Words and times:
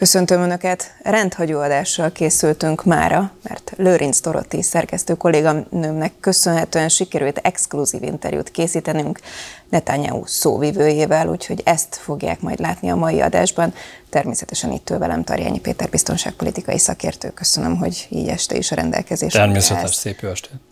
Köszöntöm 0.00 0.40
Önöket! 0.40 0.94
Rendhagyó 1.02 1.60
adással 1.60 2.12
készültünk 2.12 2.84
mára, 2.84 3.32
mert 3.42 3.72
Lőrinc 3.76 4.20
Dorotti 4.20 4.62
szerkesztő 4.62 5.14
kolléganőmnek 5.14 6.12
köszönhetően 6.20 6.88
sikerült 6.88 7.38
exkluzív 7.38 8.02
interjút 8.02 8.50
készítenünk 8.50 9.20
Netanyahu 9.68 10.26
szóvivőjével, 10.26 11.28
úgyhogy 11.28 11.62
ezt 11.64 11.94
fogják 11.94 12.40
majd 12.40 12.60
látni 12.60 12.90
a 12.90 12.96
mai 12.96 13.20
adásban. 13.20 13.74
Természetesen 14.10 14.72
itt 14.72 14.90
ül 14.90 14.98
velem 14.98 15.24
Tarjányi 15.24 15.60
Péter 15.60 15.88
biztonságpolitikai 15.88 16.78
szakértő. 16.78 17.30
Köszönöm, 17.30 17.76
hogy 17.76 18.06
így 18.10 18.28
este 18.28 18.56
is 18.56 18.72
a 18.72 18.74
rendelkezésre. 18.74 19.40
Természetes, 19.40 19.94
szép 19.94 20.20
jó 20.20 20.28
estét! 20.28 20.69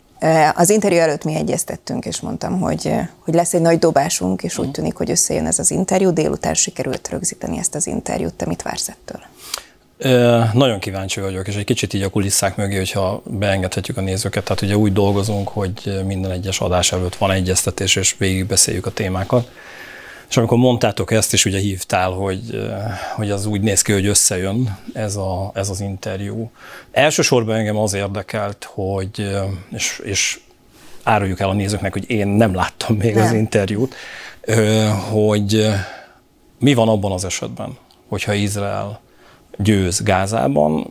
Az 0.55 0.71
interjú 0.71 0.99
előtt 0.99 1.25
mi 1.25 1.35
egyeztettünk, 1.35 2.05
és 2.05 2.21
mondtam, 2.21 2.61
hogy, 2.61 2.93
hogy 3.19 3.35
lesz 3.35 3.55
egy 3.55 3.61
nagy 3.61 3.79
dobásunk, 3.79 4.43
és 4.43 4.59
úgy 4.59 4.65
mhm. 4.65 4.75
tűnik, 4.75 4.97
hogy 4.97 5.11
összejön 5.11 5.47
ez 5.47 5.59
az 5.59 5.71
interjú. 5.71 6.13
Délután 6.13 6.55
sikerült 6.55 7.09
rögzíteni 7.09 7.59
ezt 7.59 7.75
az 7.75 7.87
interjút. 7.87 8.35
Te 8.35 8.47
mit 8.47 8.63
vársz 8.63 8.89
ettől? 8.89 9.21
E, 9.99 10.51
nagyon 10.53 10.79
kíváncsi 10.79 11.21
vagyok, 11.21 11.49
és 11.49 11.55
egy 11.55 11.65
kicsit 11.65 11.93
így 11.93 12.03
a 12.03 12.09
kulisszák 12.09 12.57
mögé, 12.57 12.77
hogyha 12.77 13.23
beengedhetjük 13.25 13.97
a 13.97 14.01
nézőket. 14.01 14.45
Tehát 14.45 14.63
ugye 14.63 14.77
úgy 14.77 14.93
dolgozunk, 14.93 15.49
hogy 15.49 16.01
minden 16.07 16.31
egyes 16.31 16.61
adás 16.61 16.93
előtt 16.93 17.17
van 17.17 17.31
egyeztetés, 17.31 17.97
és 17.97 18.15
végigbeszéljük 18.19 18.87
a 18.87 18.93
témákat. 18.93 19.51
És 20.29 20.37
amikor 20.37 20.59
mondtátok 20.59 21.11
ezt, 21.11 21.33
és 21.33 21.45
ugye 21.45 21.59
hívtál, 21.59 22.11
hogy, 22.11 22.71
hogy 23.15 23.31
az 23.31 23.47
úgy 23.47 23.61
néz 23.61 23.83
ki, 23.83 23.93
hogy 23.93 24.07
összejön 24.07 24.79
ez, 24.93 25.17
a, 25.17 25.51
ez 25.55 25.69
az 25.69 25.81
interjú. 25.81 26.51
Elsősorban 26.93 27.57
engem 27.57 27.77
az 27.77 27.95
érdekelt, 27.95 28.65
hogy, 28.65 29.31
és, 29.71 30.01
és 30.05 30.41
áruljuk 31.03 31.41
el 31.41 31.49
a 31.49 31.53
nézőknek, 31.53 31.93
hogy 31.93 32.11
én 32.11 32.29
nem 32.29 32.55
láttam 32.55 32.97
még 32.97 33.15
nem. 33.15 33.25
az 33.25 33.33
interjút, 33.33 33.95
hogy 35.11 35.67
mi 36.59 36.75
van 36.75 36.89
abban 36.89 37.13
az 37.13 37.25
esetben, 37.25 37.77
hogyha 38.09 38.33
Izrael 38.33 39.01
győz 39.59 40.03
Gázában. 40.03 40.87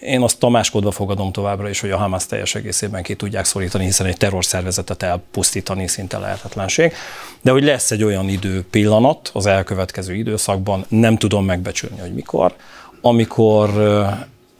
Én 0.00 0.22
azt 0.22 0.38
tamáskodva 0.38 0.90
fogadom 0.90 1.32
továbbra 1.32 1.68
is, 1.68 1.80
hogy 1.80 1.90
a 1.90 1.96
Hamas 1.96 2.26
teljes 2.26 2.54
egészében 2.54 3.02
ki 3.02 3.14
tudják 3.14 3.44
szorítani, 3.44 3.84
hiszen 3.84 4.06
egy 4.06 4.16
terrorszervezetet 4.16 5.02
elpusztítani 5.02 5.86
szinte 5.86 6.18
lehetetlenség. 6.18 6.92
De 7.40 7.50
hogy 7.50 7.64
lesz 7.64 7.90
egy 7.90 8.04
olyan 8.04 8.28
idő 8.28 8.64
pillanat 8.70 9.30
az 9.32 9.46
elkövetkező 9.46 10.14
időszakban, 10.14 10.84
nem 10.88 11.16
tudom 11.16 11.44
megbecsülni, 11.44 12.00
hogy 12.00 12.14
mikor, 12.14 12.54
amikor 13.00 13.70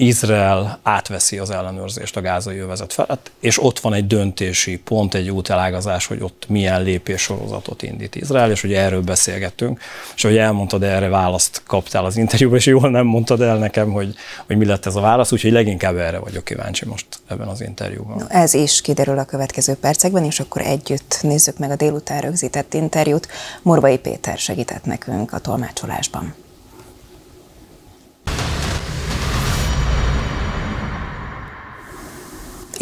Izrael 0.03 0.78
átveszi 0.83 1.39
az 1.39 1.50
ellenőrzést 1.50 2.17
a 2.17 2.20
gázai 2.20 2.58
övezet 2.58 2.92
felett, 2.92 3.31
és 3.41 3.62
ott 3.62 3.78
van 3.78 3.95
egy 3.95 4.06
döntési 4.06 4.78
pont, 4.78 5.14
egy 5.14 5.31
útelágazás, 5.31 6.06
hogy 6.06 6.22
ott 6.22 6.45
milyen 6.48 6.83
lépéssorozatot 6.83 7.83
indít 7.83 8.14
Izrael, 8.14 8.50
és 8.50 8.61
hogy 8.61 8.73
erről 8.73 9.03
beszélgettünk, 9.03 9.80
és 10.14 10.23
hogy 10.23 10.36
elmondtad, 10.36 10.83
erre 10.83 11.08
választ 11.08 11.62
kaptál 11.67 12.05
az 12.05 12.17
interjúban, 12.17 12.58
és 12.58 12.67
jól 12.67 12.91
nem 12.91 13.06
mondtad 13.06 13.41
el 13.41 13.58
nekem, 13.58 13.92
hogy, 13.92 14.14
hogy 14.47 14.56
mi 14.56 14.64
lett 14.64 14.86
ez 14.86 14.97
a 14.97 15.00
válasz, 15.00 15.33
úgyhogy 15.33 15.53
leginkább 15.53 15.97
erre 15.97 16.19
vagyok 16.19 16.45
kíváncsi 16.45 16.86
most 16.86 17.06
ebben 17.28 17.48
az 17.48 17.61
interjúban. 17.61 18.17
No, 18.19 18.25
ez 18.28 18.55
is 18.55 18.80
kiderül 18.80 19.19
a 19.19 19.25
következő 19.25 19.75
percekben, 19.75 20.25
és 20.25 20.41
akkor 20.41 20.62
együtt 20.62 21.19
nézzük 21.23 21.58
meg 21.58 21.70
a 21.70 21.77
délután 21.77 22.20
rögzített 22.20 22.75
interjút. 22.75 23.28
Morvai 23.62 23.98
Péter 23.98 24.39
segített 24.39 24.84
nekünk 24.84 25.33
a 25.33 25.39
tolmácsolásban. 25.39 26.34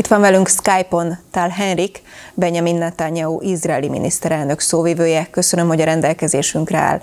Itt 0.00 0.06
van 0.06 0.20
velünk 0.20 0.48
Skype-on 0.48 1.18
Tal 1.30 1.48
Henrik, 1.48 2.02
Benjamin 2.34 2.76
Netanyahu, 2.76 3.40
izraeli 3.40 3.88
miniszterelnök 3.88 4.60
szóvivője. 4.60 5.26
Köszönöm, 5.30 5.68
hogy 5.68 5.80
a 5.80 5.84
rendelkezésünkre 5.84 6.78
áll. 6.78 7.02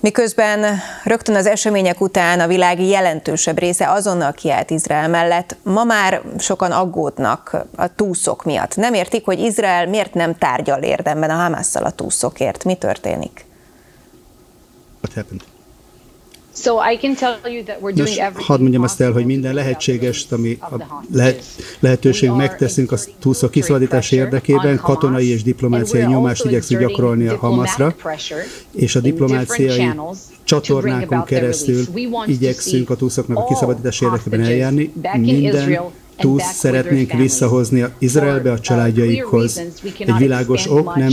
Miközben 0.00 0.78
rögtön 1.04 1.34
az 1.34 1.46
események 1.46 2.00
után 2.00 2.40
a 2.40 2.46
világ 2.46 2.80
jelentősebb 2.80 3.58
része 3.58 3.90
azonnal 3.90 4.32
kiállt 4.32 4.70
Izrael 4.70 5.08
mellett, 5.08 5.56
ma 5.62 5.84
már 5.84 6.22
sokan 6.38 6.70
aggódnak 6.70 7.56
a 7.76 7.94
túszok 7.94 8.44
miatt. 8.44 8.76
Nem 8.76 8.94
értik, 8.94 9.24
hogy 9.24 9.38
Izrael 9.38 9.86
miért 9.86 10.14
nem 10.14 10.38
tárgyal 10.38 10.82
érdemben 10.82 11.30
a 11.30 11.34
Hamasszal 11.34 11.84
a 11.84 11.90
túszokért. 11.90 12.64
Mi 12.64 12.74
történik? 12.74 13.44
What 15.00 15.14
happened? 15.14 15.53
Nos, 17.94 18.18
hadd 18.34 18.60
mondjam 18.60 18.82
azt 18.82 19.00
el, 19.00 19.12
hogy 19.12 19.24
minden 19.24 19.54
lehetséges, 19.54 20.26
ami 20.30 20.58
a 20.60 21.02
lehet, 21.12 21.44
lehetőség 21.80 22.30
megteszünk 22.30 22.92
a 22.92 22.96
túlszó 23.18 23.48
kiszabadítása 23.48 24.16
érdekében, 24.16 24.76
katonai 24.76 25.28
és 25.28 25.42
diplomáciai 25.42 26.04
nyomást 26.04 26.44
igyekszünk 26.44 26.80
gyakorolni 26.80 27.26
a 27.26 27.36
Hamasra, 27.36 27.94
és 28.72 28.96
a 28.96 29.00
diplomáciai 29.00 29.90
csatornákon 30.44 31.24
keresztül 31.24 31.84
igyekszünk 32.26 32.90
a 32.90 32.96
túlszoknak 32.96 33.36
a 33.38 33.44
kiszabadítása 33.44 34.04
érdekében 34.06 34.40
eljárni. 34.40 34.92
Minden 35.18 35.92
túl 36.16 36.40
szeretnénk 36.40 37.12
visszahozni 37.12 37.84
Izraelbe 37.98 38.52
a 38.52 38.60
családjaikhoz. 38.60 39.60
Egy 39.98 40.16
világos 40.18 40.70
ok, 40.70 40.94
nem 40.94 41.10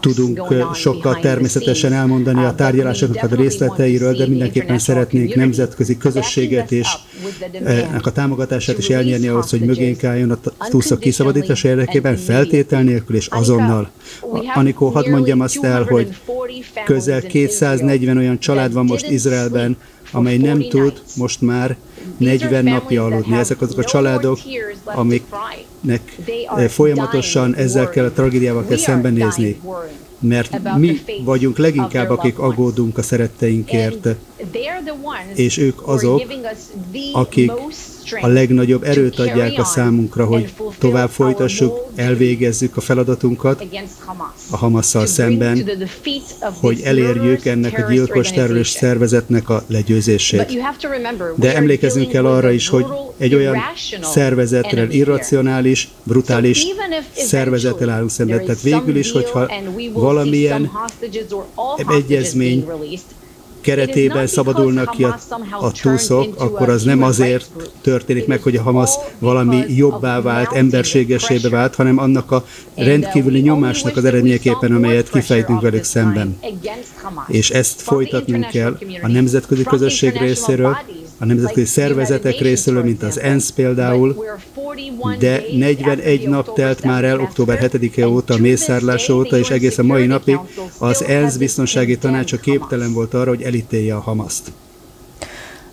tudunk 0.00 0.54
sokkal 0.74 1.20
természetesen 1.20 1.92
elmondani 1.92 2.44
a 2.44 2.54
tárgyalásoknak 2.54 3.32
a 3.32 3.34
részleteiről, 3.34 4.14
de 4.14 4.26
mindenképpen 4.26 4.78
szeretnénk 4.78 5.34
nemzetközi 5.34 5.96
közösséget 5.96 6.72
és 6.72 6.88
ennek 7.64 8.06
a 8.06 8.12
támogatását 8.12 8.78
is 8.78 8.88
elnyerni 8.88 9.28
ahhoz, 9.28 9.50
hogy 9.50 9.60
mögénk 9.60 10.04
álljon 10.04 10.30
a 10.30 10.38
túlszak 10.68 11.00
kiszabadítása 11.00 11.68
érdekében 11.68 12.16
feltétel 12.16 12.82
nélkül 12.82 13.16
és 13.16 13.26
azonnal. 13.26 13.90
Anikó, 14.54 14.88
hadd 14.88 15.10
mondjam 15.10 15.40
azt 15.40 15.64
el, 15.64 15.82
hogy 15.82 16.16
közel 16.84 17.20
240 17.20 18.16
olyan 18.16 18.38
család 18.38 18.72
van 18.72 18.84
most 18.84 19.10
Izraelben, 19.10 19.76
amely 20.12 20.36
nem 20.36 20.62
tud 20.68 21.02
most 21.16 21.40
már 21.40 21.76
40 22.16 22.64
napja 22.64 23.04
aludni. 23.04 23.36
Ezek 23.36 23.60
azok 23.60 23.78
a 23.78 23.84
családok, 23.84 24.38
amiknek 24.84 26.16
eh, 26.56 26.68
folyamatosan 26.68 27.54
ezzel 27.54 27.88
kell 27.88 28.04
a 28.04 28.12
tragédiával 28.12 28.64
kell 28.64 28.76
szembenézni 28.76 29.60
mert 30.20 30.76
mi 30.76 31.00
vagyunk 31.24 31.58
leginkább, 31.58 32.10
akik 32.10 32.38
aggódunk 32.38 32.98
a 32.98 33.02
szeretteinkért, 33.02 34.08
és 35.34 35.58
ők 35.58 35.88
azok, 35.88 36.22
akik 37.12 37.52
a 38.20 38.26
legnagyobb 38.26 38.82
erőt 38.82 39.18
adják 39.18 39.58
a 39.58 39.64
számunkra, 39.64 40.24
hogy 40.24 40.52
tovább 40.78 41.10
folytassuk, 41.10 41.86
elvégezzük 41.94 42.76
a 42.76 42.80
feladatunkat 42.80 43.64
a 44.50 44.56
Hamasszal 44.56 45.06
szemben, 45.06 45.70
hogy 46.60 46.80
elérjük 46.80 47.44
ennek 47.46 47.78
a 47.78 47.90
gyilkos 47.90 48.30
terrorist 48.30 48.76
szervezetnek 48.76 49.48
a 49.48 49.62
legyőzését. 49.66 50.58
De 51.36 51.54
emlékezzünk 51.54 52.08
kell 52.08 52.26
arra 52.26 52.50
is, 52.50 52.68
hogy 52.68 52.84
egy 53.18 53.34
olyan 53.34 53.56
szervezettel, 54.00 54.90
irracionális, 54.90 55.88
brutális 56.02 56.66
szervezettel 57.12 57.90
állunk 57.90 58.10
szemben. 58.10 58.44
Tehát 58.44 58.60
végül 58.62 58.96
is, 58.96 59.10
hogyha 59.10 59.50
valamilyen 59.92 60.70
egyezmény 61.88 62.66
keretében 63.60 64.26
szabadulnak 64.26 64.90
ki 64.90 65.04
a, 65.04 65.18
a 65.60 65.72
túszok, 65.72 66.40
akkor 66.40 66.68
az 66.68 66.82
nem 66.82 67.02
azért 67.02 67.50
történik 67.80 68.26
meg, 68.26 68.42
hogy 68.42 68.56
a 68.56 68.62
Hamas 68.62 68.90
valami 69.18 69.64
jobbá 69.68 70.20
vált, 70.20 70.52
emberségesébe 70.52 71.48
vált, 71.48 71.74
hanem 71.74 71.98
annak 71.98 72.30
a 72.30 72.44
rendkívüli 72.74 73.40
nyomásnak 73.40 73.96
az 73.96 74.04
eredményeképpen, 74.04 74.74
amelyet 74.74 75.10
kifejtünk 75.10 75.60
velük 75.60 75.84
szemben. 75.84 76.38
És 77.28 77.50
ezt 77.50 77.80
folytatnunk 77.80 78.46
kell 78.46 78.78
a 79.02 79.08
nemzetközi 79.08 79.62
közösség 79.62 80.16
részéről, 80.16 80.76
a 81.18 81.24
nemzetközi 81.24 81.66
szervezetek 81.66 82.40
részéről, 82.40 82.82
mint 82.82 83.02
az 83.02 83.20
ENSZ 83.20 83.50
például, 83.50 84.24
de 85.18 85.42
41 85.52 86.28
nap 86.28 86.54
telt 86.54 86.82
már 86.82 87.04
el 87.04 87.20
október 87.20 87.70
7-e 87.72 88.08
óta, 88.08 88.34
a 88.34 88.38
óta, 89.12 89.38
és 89.38 89.50
egészen 89.50 89.84
mai 89.84 90.06
napig 90.06 90.38
az 90.78 91.04
ENSZ 91.04 91.36
biztonsági 91.36 91.98
tanácsa 91.98 92.36
képtelen 92.36 92.92
volt 92.92 93.14
arra, 93.14 93.28
hogy 93.28 93.42
elítélje 93.42 93.94
a 93.94 94.00
Hamaszt. 94.00 94.52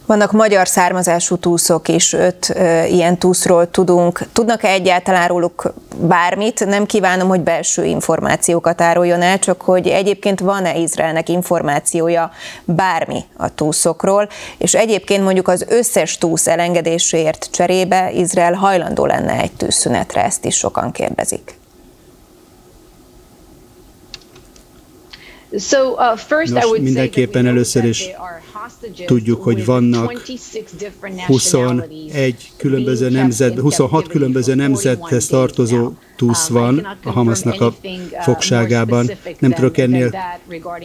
Vannak 0.06 0.32
magyar 0.32 0.68
származású 0.68 1.36
túszok 1.36 1.88
is, 1.88 2.14
öt 2.14 2.50
e, 2.50 2.88
ilyen 2.88 3.18
túszról 3.18 3.70
tudunk. 3.70 4.20
Tudnak-e 4.34 4.68
egyáltalán 4.68 5.28
róluk 5.28 5.74
bármit? 5.98 6.66
Nem 6.66 6.86
kívánom, 6.86 7.28
hogy 7.28 7.40
belső 7.40 7.86
információkat 7.86 8.82
áruljon 8.82 9.22
el, 9.22 9.40
csak 9.40 9.62
hogy 9.62 9.88
egyébként 9.88 10.40
van-e 10.40 10.76
Izraelnek 10.78 11.30
információja 11.30 12.32
bármi 12.66 13.24
a 13.38 13.54
túszokról, 13.54 14.30
és 14.58 14.74
egyébként 14.74 15.24
mondjuk 15.24 15.48
az 15.48 15.66
összes 15.70 16.18
túsz 16.18 16.48
elengedéséért 16.48 17.48
cserébe 17.52 18.12
Izrael 18.12 18.54
hajlandó 18.54 19.06
lenne 19.06 19.40
egy 19.40 19.52
tűzszünetre, 19.52 20.24
ezt 20.24 20.46
is 20.46 20.56
sokan 20.56 20.92
kérdezik. 20.92 21.65
Nos, 26.50 26.80
mindenképpen 26.80 27.46
először 27.46 27.84
is 27.84 28.10
tudjuk, 29.06 29.44
hogy 29.44 29.66
vannak 29.66 30.22
21 31.28 32.52
különböző 32.58 33.10
nemzet, 33.10 33.60
26 33.60 34.08
különböző 34.08 34.56
nemzethez 34.56 35.28
tartozó 35.28 35.92
túsz 36.16 36.48
van 36.48 36.98
a 37.04 37.12
Hamasnak 37.12 37.62
a 37.62 37.76
fogságában. 38.22 39.12
Nem 39.40 39.52
tudok 39.52 39.78
ennél 39.78 40.16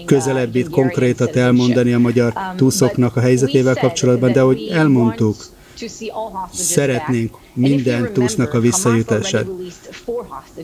közelebbit, 0.05 0.69
konkrétat 0.69 1.37
elmondani 1.37 1.93
a 1.93 1.99
magyar 1.99 2.33
túszoknak 2.57 3.17
a 3.17 3.21
helyzetével 3.21 3.75
kapcsolatban, 3.75 4.33
de 4.33 4.41
ahogy 4.41 4.69
elmondtuk, 4.73 5.37
szeretnénk 6.53 7.37
minden 7.53 8.13
túsznak 8.13 8.55
a 8.55 8.61
visszajutását. 8.61 9.47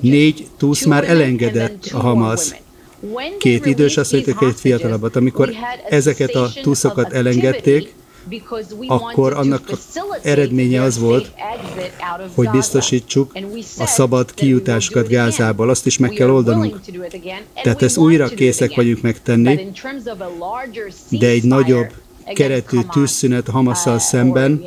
Négy 0.00 0.46
túsz 0.56 0.84
már 0.84 1.10
elengedett 1.10 1.90
a 1.92 1.98
Hamas. 1.98 2.54
Két 3.38 3.66
idős 3.66 3.96
asszonyt, 3.96 4.38
két 4.38 4.60
fiatalabbat. 4.60 5.16
Amikor 5.16 5.52
ezeket 5.88 6.34
a 6.34 6.50
túszokat 6.62 7.12
elengedték, 7.12 7.94
akkor 8.86 9.32
annak 9.32 9.70
eredménye 10.22 10.82
az 10.82 10.98
volt, 10.98 11.32
hogy 12.34 12.50
biztosítsuk 12.50 13.32
a 13.78 13.86
szabad 13.86 14.34
kijutásokat 14.34 15.08
Gázából. 15.08 15.70
Azt 15.70 15.86
is 15.86 15.98
meg 15.98 16.10
kell 16.10 16.30
oldanunk. 16.30 16.80
Tehát 17.62 17.82
ezt 17.82 17.96
újra 17.96 18.28
készek 18.28 18.74
vagyunk 18.74 19.02
megtenni, 19.02 19.68
de 21.08 21.26
egy 21.26 21.44
nagyobb 21.44 21.92
keretű 22.34 22.78
tűzszünet 22.92 23.48
Hamasszal 23.48 23.98
szemben 23.98 24.64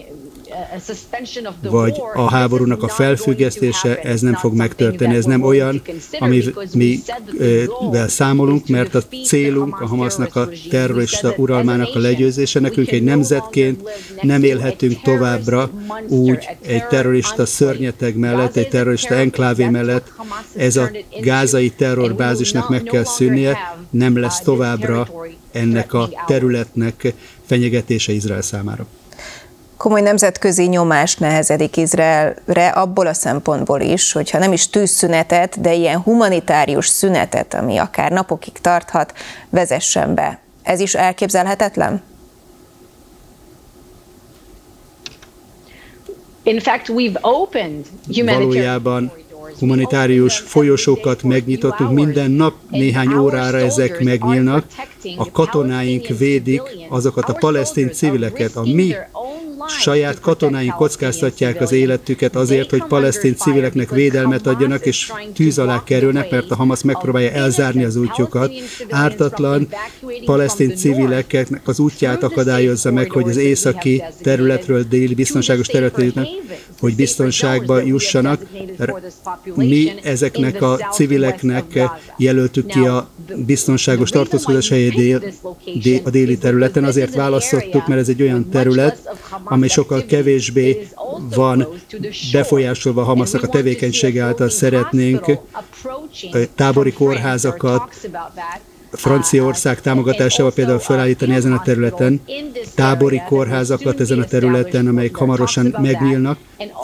vagy 1.61 2.01
a 2.13 2.29
háborúnak 2.29 2.83
a 2.83 2.87
felfüggesztése, 2.87 3.99
ez 4.01 4.21
nem 4.21 4.33
fog 4.33 4.53
megtörténni. 4.53 5.15
Ez 5.15 5.25
nem 5.25 5.43
olyan, 5.43 5.81
amivel 6.19 8.07
számolunk, 8.07 8.67
mert 8.67 8.95
a 8.95 9.01
célunk 9.25 9.81
a 9.81 9.87
Hamasnak 9.87 10.35
a 10.35 10.49
terrorista 10.69 11.33
uralmának 11.37 11.95
a 11.95 11.99
legyőzése. 11.99 12.59
Nekünk 12.59 12.91
egy 12.91 13.03
nemzetként 13.03 13.89
nem 14.21 14.43
élhetünk 14.43 15.01
továbbra 15.01 15.69
úgy 16.07 16.47
egy 16.61 16.87
terrorista 16.87 17.45
szörnyeteg 17.45 18.15
mellett, 18.15 18.55
egy 18.55 18.69
terrorista 18.69 19.13
enklávé 19.15 19.67
mellett. 19.69 20.11
Ez 20.55 20.75
a 20.75 20.91
gázai 21.21 21.69
terrorbázisnak 21.69 22.69
meg 22.69 22.83
kell 22.83 23.03
szűnnie, 23.03 23.57
nem 23.89 24.19
lesz 24.19 24.41
továbbra 24.41 25.07
ennek 25.51 25.93
a 25.93 26.09
területnek 26.27 27.13
fenyegetése 27.45 28.11
Izrael 28.11 28.41
számára 28.41 28.87
komoly 29.79 30.01
nemzetközi 30.01 30.67
nyomás 30.67 31.15
nehezedik 31.15 31.77
Izraelre 31.77 32.67
abból 32.67 33.07
a 33.07 33.13
szempontból 33.13 33.81
is, 33.81 34.11
hogyha 34.11 34.37
nem 34.37 34.51
is 34.51 34.69
tűzszünetet, 34.69 35.61
de 35.61 35.73
ilyen 35.73 35.99
humanitárius 35.99 36.87
szünetet, 36.87 37.53
ami 37.53 37.77
akár 37.77 38.11
napokig 38.11 38.53
tarthat, 38.53 39.13
vezessen 39.49 40.15
be. 40.15 40.39
Ez 40.63 40.79
is 40.79 40.95
elképzelhetetlen? 40.95 42.01
In 46.43 46.59
fact, 46.59 46.87
we've 46.87 47.17
opened 47.21 47.85
Valójában 48.25 49.11
humanitárius 49.59 50.37
folyosókat 50.37 51.23
megnyitottunk, 51.23 51.91
minden 51.91 52.31
nap 52.31 52.53
néhány 52.69 53.13
órára 53.13 53.57
ezek 53.57 54.03
megnyílnak. 54.03 54.65
A 55.17 55.31
katonáink 55.31 56.07
védik 56.07 56.61
azokat 56.89 57.29
a 57.29 57.33
palesztin 57.33 57.91
civileket, 57.91 58.55
a 58.55 58.61
mi 58.61 58.95
saját 59.67 60.19
katonáink 60.19 60.75
kockáztatják 60.75 61.61
az 61.61 61.71
életüket 61.71 62.35
azért, 62.35 62.69
hogy 62.69 62.83
palesztin 62.83 63.35
civileknek 63.35 63.89
védelmet 63.89 64.47
adjanak, 64.47 64.85
és 64.85 65.11
tűz 65.33 65.59
alá 65.59 65.83
kerülnek, 65.83 66.31
mert 66.31 66.51
a 66.51 66.55
Hamas 66.55 66.81
megpróbálja 66.83 67.31
elzárni 67.31 67.83
az 67.83 67.95
útjukat. 67.95 68.51
Ártatlan 68.89 69.67
palesztin 70.25 70.75
civileknek 70.75 71.61
az 71.67 71.79
útját 71.79 72.23
akadályozza 72.23 72.91
meg, 72.91 73.11
hogy 73.11 73.29
az 73.29 73.37
északi 73.37 74.03
területről 74.21 74.83
déli 74.83 75.13
biztonságos 75.13 75.67
területre 75.67 76.03
jutnak, 76.03 76.27
hogy 76.79 76.95
biztonságba 76.95 77.81
jussanak. 77.81 78.41
Mi 79.55 79.91
ezeknek 80.03 80.61
a 80.61 80.89
civileknek 80.91 81.79
jelöltük 82.17 82.65
ki 82.65 82.79
a 82.79 83.09
biztonságos 83.45 84.09
tartózkodás 84.09 84.69
helyét 84.69 85.35
a 86.03 86.09
déli 86.09 86.37
területen. 86.37 86.83
Azért 86.83 87.15
választottuk, 87.15 87.87
mert 87.87 87.99
ez 87.99 88.09
egy 88.09 88.21
olyan 88.21 88.49
terület, 88.49 89.09
amely 89.49 89.67
sokkal 89.67 90.05
kevésbé 90.05 90.87
van 91.35 91.67
befolyásolva 92.31 93.03
Hamasznak 93.03 93.43
a 93.43 93.47
tevékenysége 93.47 94.23
által 94.23 94.49
szeretnénk. 94.49 95.25
Tábori 96.55 96.93
kórházakat, 96.93 98.09
Franciaország 98.91 99.81
támogatásával 99.81 100.51
például 100.51 100.79
felállítani 100.79 101.33
ezen 101.33 101.53
a 101.53 101.61
területen, 101.61 102.21
tábori 102.75 103.21
kórházakat 103.27 103.99
ezen 103.99 104.19
a 104.19 104.25
területen, 104.25 104.87
amelyek 104.87 105.15
hamarosan 105.15 105.75
megnyílnak, 105.81 106.37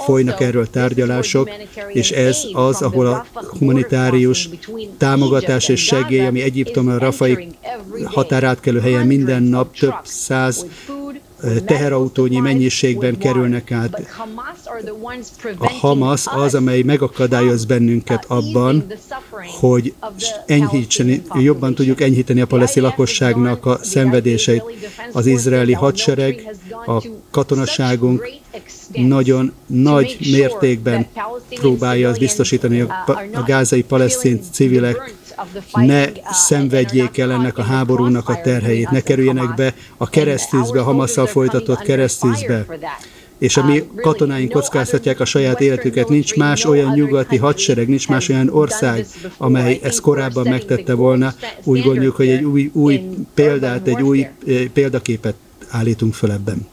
folynak 0.05 0.41
erről 0.41 0.69
tárgyalások, 0.69 1.49
és 1.91 2.11
ez 2.11 2.43
az, 2.53 2.81
ahol 2.81 3.05
a 3.05 3.25
humanitárius 3.59 4.49
támogatás 4.97 5.69
és 5.69 5.85
segély, 5.85 6.25
ami 6.25 6.41
Egyiptom 6.41 6.87
a 6.87 6.97
Rafai 6.97 7.47
határátkelő 8.03 8.79
helyen 8.79 9.07
minden 9.07 9.43
nap 9.43 9.77
több 9.77 9.95
száz 10.03 10.65
teherautónyi 11.65 12.39
mennyiségben 12.39 13.17
kerülnek 13.17 13.71
át. 13.71 14.01
A 15.57 15.69
Hamas 15.69 16.27
az, 16.27 16.55
amely 16.55 16.81
megakadályoz 16.81 17.65
bennünket 17.65 18.25
abban, 18.27 18.85
hogy 19.59 19.93
enyhítseni, 20.45 21.21
jobban 21.33 21.75
tudjuk 21.75 22.01
enyhíteni 22.01 22.41
a 22.41 22.45
paleszti 22.45 22.79
lakosságnak 22.79 23.65
a 23.65 23.79
szenvedéseit. 23.81 24.63
Az 25.11 25.25
izraeli 25.25 25.73
hadsereg, 25.73 26.55
a 26.85 27.03
katonaságunk 27.31 28.27
nagyon 28.91 29.53
nagy 29.67 30.17
mértékben 30.19 31.07
próbálja 31.49 32.09
az 32.09 32.17
biztosítani 32.17 32.81
a, 32.81 33.03
a 33.33 33.43
gázai 33.45 33.83
palesztin 33.83 34.41
civilek 34.51 35.13
ne 35.73 36.05
szenvedjék 36.31 37.17
el 37.17 37.31
ennek 37.31 37.57
a 37.57 37.63
háborúnak 37.63 38.29
a 38.29 38.41
terheit, 38.41 38.89
ne 38.89 39.01
kerüljenek 39.01 39.53
be 39.53 39.73
a 39.97 40.09
keresztűzbe, 40.09 40.79
a 40.79 40.83
Hamasszal 40.83 41.25
folytatott 41.25 41.81
keresztűzbe 41.81 42.65
és 43.37 43.57
a 43.57 43.65
mi 43.65 43.83
katonáink 43.95 44.51
kockáztatják 44.51 45.19
a 45.19 45.25
saját 45.25 45.61
életüket. 45.61 46.09
Nincs 46.09 46.35
más 46.35 46.65
olyan 46.65 46.93
nyugati 46.93 47.37
hadsereg, 47.37 47.87
nincs 47.87 48.07
más 48.07 48.29
olyan 48.29 48.49
ország, 48.49 49.05
amely 49.37 49.79
ezt 49.83 50.01
korábban 50.01 50.47
megtette 50.47 50.93
volna. 50.93 51.33
Úgy 51.63 51.81
gondoljuk, 51.81 52.15
hogy 52.15 52.27
egy 52.27 52.43
új, 52.43 52.69
új 52.73 53.01
példát, 53.33 53.87
egy 53.87 54.01
új 54.01 54.27
példaképet 54.73 55.35
állítunk 55.69 56.13
föl 56.13 56.31
ebben. 56.31 56.67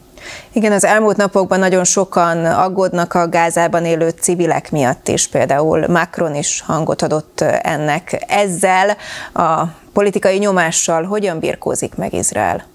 Igen, 0.51 0.71
az 0.71 0.83
elmúlt 0.85 1.17
napokban 1.17 1.59
nagyon 1.59 1.83
sokan 1.83 2.45
aggódnak 2.45 3.13
a 3.13 3.29
Gázában 3.29 3.85
élő 3.85 4.09
civilek 4.09 4.71
miatt 4.71 5.07
is, 5.07 5.27
például 5.27 5.87
Macron 5.87 6.35
is 6.35 6.61
hangot 6.65 7.01
adott 7.01 7.41
ennek. 7.61 8.23
Ezzel 8.27 8.97
a 9.33 9.63
politikai 9.93 10.37
nyomással 10.37 11.03
hogyan 11.03 11.39
birkózik 11.39 11.95
meg 11.95 12.13
Izrael? 12.13 12.72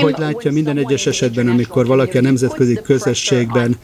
Ahogy 0.00 0.14
látja, 0.18 0.52
minden 0.52 0.76
egyes 0.76 1.06
esetben, 1.06 1.48
amikor 1.48 1.86
valaki 1.86 2.18
a 2.18 2.20
nemzetközi 2.20 2.80
közösségben 2.82 3.76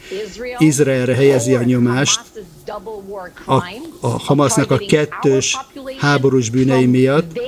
Izraelre 0.57 1.15
helyezi 1.15 1.55
a 1.55 1.63
nyomást, 1.63 2.19
a, 3.45 3.55
a 3.99 4.07
Hamasnak 4.07 4.71
a 4.71 4.77
kettős 4.77 5.57
háborús 5.97 6.49
bűnei 6.49 6.85
miatt, 6.85 7.39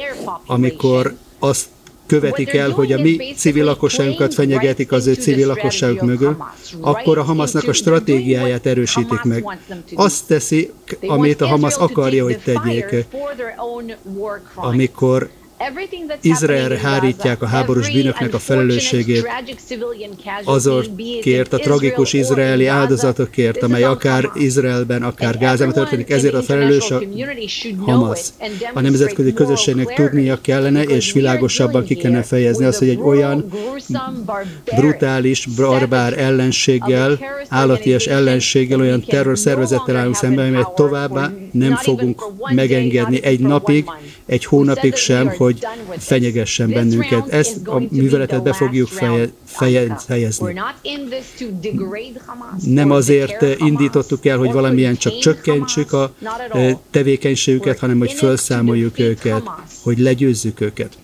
amikor 0.45 1.15
azt 1.39 1.67
követik 2.05 2.53
el, 2.53 2.69
hogy 2.69 2.91
a 2.91 3.01
mi 3.01 3.33
civil 3.35 3.63
lakosságunkat 3.63 4.33
fenyegetik 4.33 4.91
az 4.91 5.07
ő 5.07 5.13
civil 5.13 5.47
lakosságuk 5.47 6.01
mögül, 6.01 6.37
akkor 6.81 7.17
a 7.17 7.23
Hamasnak 7.23 7.67
a 7.67 7.73
stratégiáját 7.73 8.65
erősítik 8.65 9.23
meg. 9.23 9.59
Azt 9.95 10.27
teszi, 10.27 10.71
amit 11.07 11.41
a 11.41 11.47
Hamas 11.47 11.75
akarja, 11.75 12.23
hogy 12.23 12.39
tegyék, 12.39 13.05
amikor 14.55 15.29
Izraelre 16.21 16.77
hárítják 16.77 17.41
a 17.41 17.45
háborús 17.45 17.91
bűnöknek 17.91 18.33
a 18.33 18.39
felelősségét. 18.39 19.27
azokért, 20.43 21.53
a 21.53 21.57
tragikus 21.57 22.13
izraeli 22.13 22.67
áldozatokért, 22.67 23.63
amely 23.63 23.83
akár 23.83 24.29
Izraelben, 24.35 25.03
akár 25.03 25.37
Gázában 25.37 25.73
történik, 25.73 26.09
ezért 26.09 26.33
a 26.33 26.41
felelős 26.41 26.91
a 26.91 27.01
Hamas. 27.79 28.19
A 28.73 28.81
nemzetközi 28.81 29.33
közösségnek 29.33 29.93
tudnia 29.93 30.41
kellene, 30.41 30.83
és 30.83 31.11
világosabban 31.11 31.83
ki 31.83 31.95
kellene 31.95 32.23
fejezni 32.23 32.65
azt, 32.65 32.79
hogy 32.79 32.89
egy 32.89 32.99
olyan 33.01 33.45
brutális, 34.75 35.45
barbár 35.45 36.19
ellenséggel, 36.19 37.19
állatias 37.49 38.05
ellenséggel, 38.05 38.79
olyan 38.79 39.01
terrorszervezettel 39.01 39.95
állunk 39.95 40.15
szemben, 40.15 40.47
amelyet 40.47 40.75
továbbá 40.75 41.31
nem 41.51 41.75
fogunk 41.75 42.23
megengedni 42.53 43.23
egy 43.23 43.39
napig, 43.39 43.85
egy 44.25 44.45
hónapig 44.45 44.95
sem, 44.95 45.27
hogy 45.27 45.52
hogy 45.87 46.03
fenyegessen 46.03 46.69
bennünket. 46.69 47.27
Ezt 47.27 47.67
a 47.67 47.81
műveletet 47.89 48.43
be 48.43 48.53
fogjuk 48.53 48.87
feje, 48.87 49.29
feje, 49.45 49.95
fejezni. 50.05 50.61
Nem 52.65 52.91
azért 52.91 53.59
indítottuk 53.59 54.25
el, 54.25 54.37
hogy 54.37 54.51
valamilyen 54.51 54.95
csak 54.95 55.17
csökkentsük 55.17 55.93
a 55.93 56.13
tevékenységüket, 56.91 57.79
hanem 57.79 57.97
hogy 57.97 58.11
felszámoljuk 58.11 58.99
őket, 58.99 59.43
hogy 59.83 59.97
legyőzzük 59.97 60.61
őket. 60.61 60.97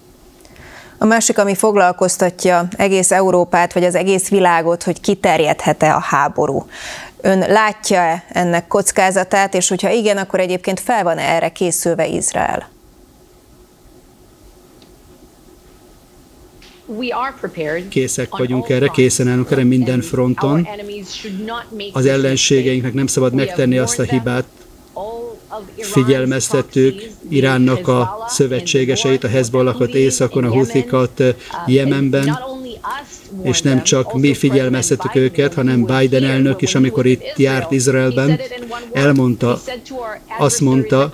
A 1.01 1.05
másik, 1.05 1.37
ami 1.37 1.55
foglalkoztatja 1.55 2.67
egész 2.77 3.11
Európát, 3.11 3.73
vagy 3.73 3.83
az 3.83 3.95
egész 3.95 4.29
világot, 4.29 4.83
hogy 4.83 5.01
kiterjedhet-e 5.01 5.95
a 5.95 5.99
háború. 5.99 6.65
Ön 7.21 7.39
látja-e 7.39 8.23
ennek 8.29 8.67
kockázatát, 8.67 9.53
és 9.53 9.69
hogyha 9.69 9.89
igen, 9.89 10.17
akkor 10.17 10.39
egyébként 10.39 10.79
fel 10.79 11.03
van 11.03 11.17
-e 11.17 11.35
erre 11.35 11.49
készülve 11.49 12.07
Izrael? 12.07 12.69
Készek 17.89 18.37
vagyunk 18.37 18.69
erre, 18.69 18.87
készen 18.87 19.27
állunk 19.27 19.51
erre 19.51 19.63
minden 19.63 20.01
fronton. 20.01 20.67
Az 21.93 22.05
ellenségeinknek 22.05 22.93
nem 22.93 23.07
szabad 23.07 23.33
megtenni 23.33 23.77
azt 23.77 23.99
a 23.99 24.03
hibát, 24.03 24.45
figyelmeztettük 25.77 27.09
Iránnak 27.29 27.87
a 27.87 28.25
szövetségeseit, 28.27 29.23
a 29.23 29.27
Hezbollahot 29.27 29.93
északon, 29.93 30.43
a 30.43 30.51
Huthikat 30.51 31.23
Jemenben, 31.67 32.39
és 33.43 33.61
nem 33.61 33.83
csak 33.83 34.13
mi 34.13 34.33
figyelmeztetük 34.33 35.15
őket, 35.15 35.53
hanem 35.53 35.85
Biden 35.85 36.23
elnök 36.23 36.61
is, 36.61 36.75
amikor 36.75 37.05
itt 37.05 37.37
járt 37.37 37.71
Izraelben, 37.71 38.39
elmondta, 38.93 39.61
azt 40.37 40.61
mondta, 40.61 41.13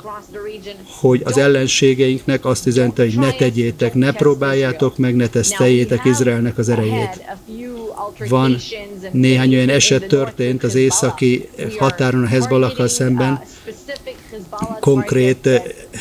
hogy 1.00 1.22
az 1.24 1.38
ellenségeinknek 1.38 2.46
azt 2.46 2.68
üzente, 2.68 3.04
hogy 3.04 3.18
ne 3.18 3.32
tegyétek, 3.32 3.94
ne 3.94 4.12
próbáljátok 4.12 4.98
meg, 4.98 5.16
ne 5.16 5.28
teszteljétek 5.28 6.06
Izraelnek 6.06 6.58
az 6.58 6.70
erejét. 6.70 7.24
Van 8.30 8.58
néhány 9.12 9.56
olyan 9.56 9.70
eset 9.70 10.08
történt 10.08 10.64
az 10.64 10.76
északi 10.76 11.50
határon 11.78 12.24
a 12.24 12.28
Hezbollakkal 12.28 12.88
szemben, 12.88 13.42
konkrét 14.80 15.50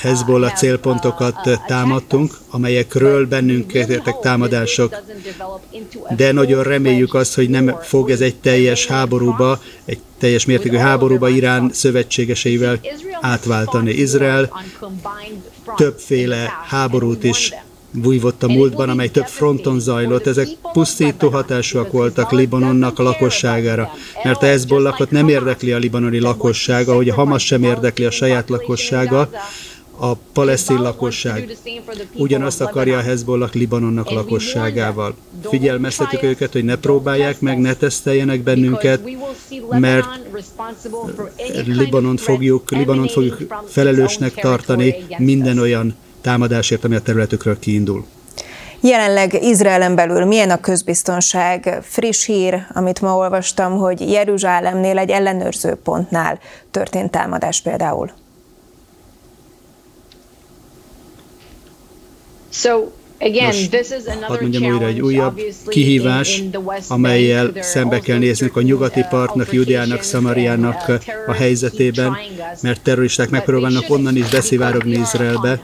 Hezbollah 0.00 0.52
célpontokat 0.52 1.60
támadtunk, 1.66 2.38
amelyekről 2.50 3.26
bennünk 3.26 3.72
értek 3.72 4.18
támadások, 4.20 4.94
de 6.16 6.32
nagyon 6.32 6.62
reméljük 6.62 7.14
azt, 7.14 7.34
hogy 7.34 7.48
nem 7.50 7.76
fog 7.82 8.10
ez 8.10 8.20
egy 8.20 8.36
teljes 8.36 8.86
háborúba, 8.86 9.60
egy 9.84 9.98
teljes 10.18 10.44
mértékű 10.44 10.76
háborúba 10.76 11.28
Irán 11.28 11.70
szövetségeseivel 11.72 12.80
átváltani. 13.20 13.90
Izrael 13.90 14.50
többféle 15.76 16.52
háborút 16.68 17.24
is 17.24 17.52
bújvott 17.90 18.42
a 18.42 18.48
múltban, 18.48 18.88
amely 18.88 19.08
több 19.08 19.26
fronton 19.26 19.80
zajlott. 19.80 20.26
Ezek 20.26 20.48
pusztító 20.72 21.28
hatásúak 21.28 21.92
voltak 21.92 22.32
Libanonnak 22.32 22.98
a 22.98 23.02
lakosságára, 23.02 23.90
mert 24.24 24.42
a 24.42 24.46
Hezbollahot 24.46 25.10
nem 25.10 25.28
érdekli 25.28 25.72
a 25.72 25.78
libanoni 25.78 26.20
lakossága, 26.20 26.92
ahogy 26.92 27.08
a 27.08 27.14
Hamas 27.14 27.46
sem 27.46 27.62
érdekli 27.62 28.04
a 28.04 28.10
saját 28.10 28.48
lakossága, 28.48 29.28
a 29.98 30.14
palesztin 30.14 30.80
lakosság. 30.80 31.56
Ugyanazt 32.14 32.60
akarja 32.60 32.98
a 32.98 33.00
Hezbollah 33.00 33.50
Libanonnak 33.52 34.10
lakosságával. 34.10 35.14
Figyelmeztetjük 35.42 36.22
őket, 36.22 36.52
hogy 36.52 36.64
ne 36.64 36.76
próbálják 36.76 37.40
meg, 37.40 37.58
ne 37.58 37.74
teszteljenek 37.74 38.40
bennünket, 38.40 39.00
mert 39.68 40.06
Libanon 41.66 42.16
fogjuk, 42.16 42.70
Libanon 42.70 43.08
fogjuk 43.08 43.36
felelősnek 43.66 44.34
tartani 44.34 44.94
minden 45.18 45.58
olyan 45.58 45.94
támadásért, 46.20 46.84
ami 46.84 46.94
a 46.94 47.00
területükről 47.00 47.58
kiindul. 47.58 48.04
Jelenleg 48.80 49.42
Izraelen 49.42 49.94
belül 49.94 50.24
milyen 50.24 50.50
a 50.50 50.60
közbiztonság? 50.60 51.78
Friss 51.82 52.24
hír, 52.24 52.66
amit 52.74 53.00
ma 53.00 53.16
olvastam, 53.16 53.78
hogy 53.78 54.10
Jeruzsálemnél 54.10 54.98
egy 54.98 55.10
ellenőrző 55.10 55.74
pontnál 55.74 56.38
történt 56.70 57.10
támadás 57.10 57.60
például. 57.60 58.10
Nos, 63.18 63.68
hadd 64.20 64.40
mondjam 64.40 64.72
újra 64.72 64.86
egy 64.86 65.00
újabb 65.00 65.40
kihívás, 65.66 66.42
amelyel 66.88 67.52
szembe 67.60 68.00
kell 68.00 68.18
néznünk 68.18 68.56
a 68.56 68.62
nyugati 68.62 69.04
partnak, 69.10 69.52
Judeának, 69.52 70.02
Szamariának 70.02 70.92
a 71.26 71.32
helyzetében, 71.32 72.16
mert 72.62 72.82
terroristák 72.82 73.30
megpróbálnak 73.30 73.90
onnan 73.90 74.16
is 74.16 74.28
beszivárogni 74.28 74.98
Izraelbe. 74.98 75.62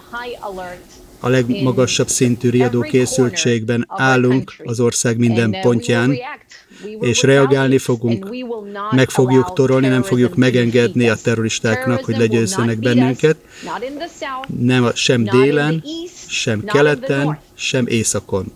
A 1.21 1.29
legmagasabb 1.29 2.09
szintű 2.09 2.51
riadó 2.51 2.81
készültségben 2.81 3.85
állunk 3.89 4.55
az 4.65 4.81
ország 4.81 5.19
minden 5.19 5.51
uh, 5.51 5.61
pontján, 5.61 6.17
és 7.01 7.23
reagálni 7.23 7.79
fogunk, 7.79 8.35
meg 8.91 9.11
fogjuk 9.11 9.53
torolni, 9.53 9.89
nem 9.89 10.03
fogjuk 10.03 10.37
megengedni 10.37 11.09
a 11.09 11.17
terroristáknak, 11.23 12.05
hogy 12.05 12.17
legyőzzenek 12.17 12.79
bennünket, 12.79 13.37
nem 14.59 14.91
sem 14.95 15.25
délen, 15.25 15.83
sem 16.31 16.65
keleten, 16.65 17.39
sem 17.55 17.87
északon. 17.87 18.53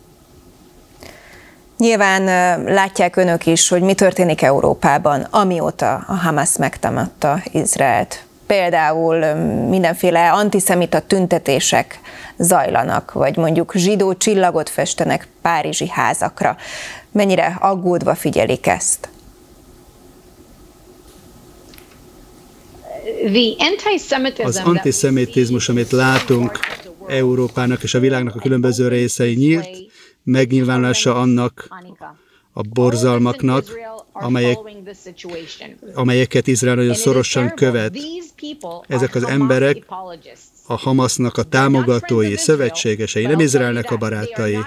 Nyilván 1.79 2.25
látják 2.65 3.17
önök 3.17 3.47
is, 3.47 3.69
hogy 3.69 3.83
mi 3.83 3.95
történik 3.95 4.43
Európában, 4.43 5.27
amióta 5.31 6.05
a 6.07 6.13
Hamas 6.13 6.57
megtámadta 6.57 7.43
Izraelt. 7.53 8.25
Például 8.47 9.35
mindenféle 9.69 10.31
antiszemita 10.31 11.01
tüntetések 11.01 12.01
zajlanak, 12.39 13.13
vagy 13.13 13.37
mondjuk 13.37 13.73
zsidó 13.75 14.15
csillagot 14.15 14.69
festenek 14.69 15.29
párizsi 15.43 15.89
házakra. 15.89 16.57
Mennyire 17.13 17.57
aggódva 17.61 18.15
figyelik 18.15 18.67
ezt? 18.67 19.09
Az 24.43 24.61
antiszemitizmus, 24.65 25.69
amit 25.69 25.91
látunk 25.91 26.59
Európának 27.09 27.83
és 27.83 27.95
a 27.95 27.99
világnak 28.01 28.35
a 28.35 28.39
különböző 28.39 28.89
részei 28.89 29.35
nyílt, 29.35 29.69
megnyilvánulása 30.23 31.15
annak 31.15 31.69
a 32.53 32.63
borzalmaknak, 32.63 33.65
amelyek, 34.13 34.59
amelyeket 35.95 36.47
Izrael 36.47 36.75
nagyon 36.77 36.95
szorosan 36.95 37.55
követ. 37.55 37.97
Ezek 38.87 39.15
az 39.15 39.25
emberek 39.25 39.85
a 40.67 40.77
Hamasnak 40.77 41.37
a 41.37 41.43
támogatói, 41.43 42.37
szövetségesei, 42.37 43.27
nem 43.27 43.41
Izraelnek 43.41 43.91
a 43.91 43.97
barátai, 43.97 44.59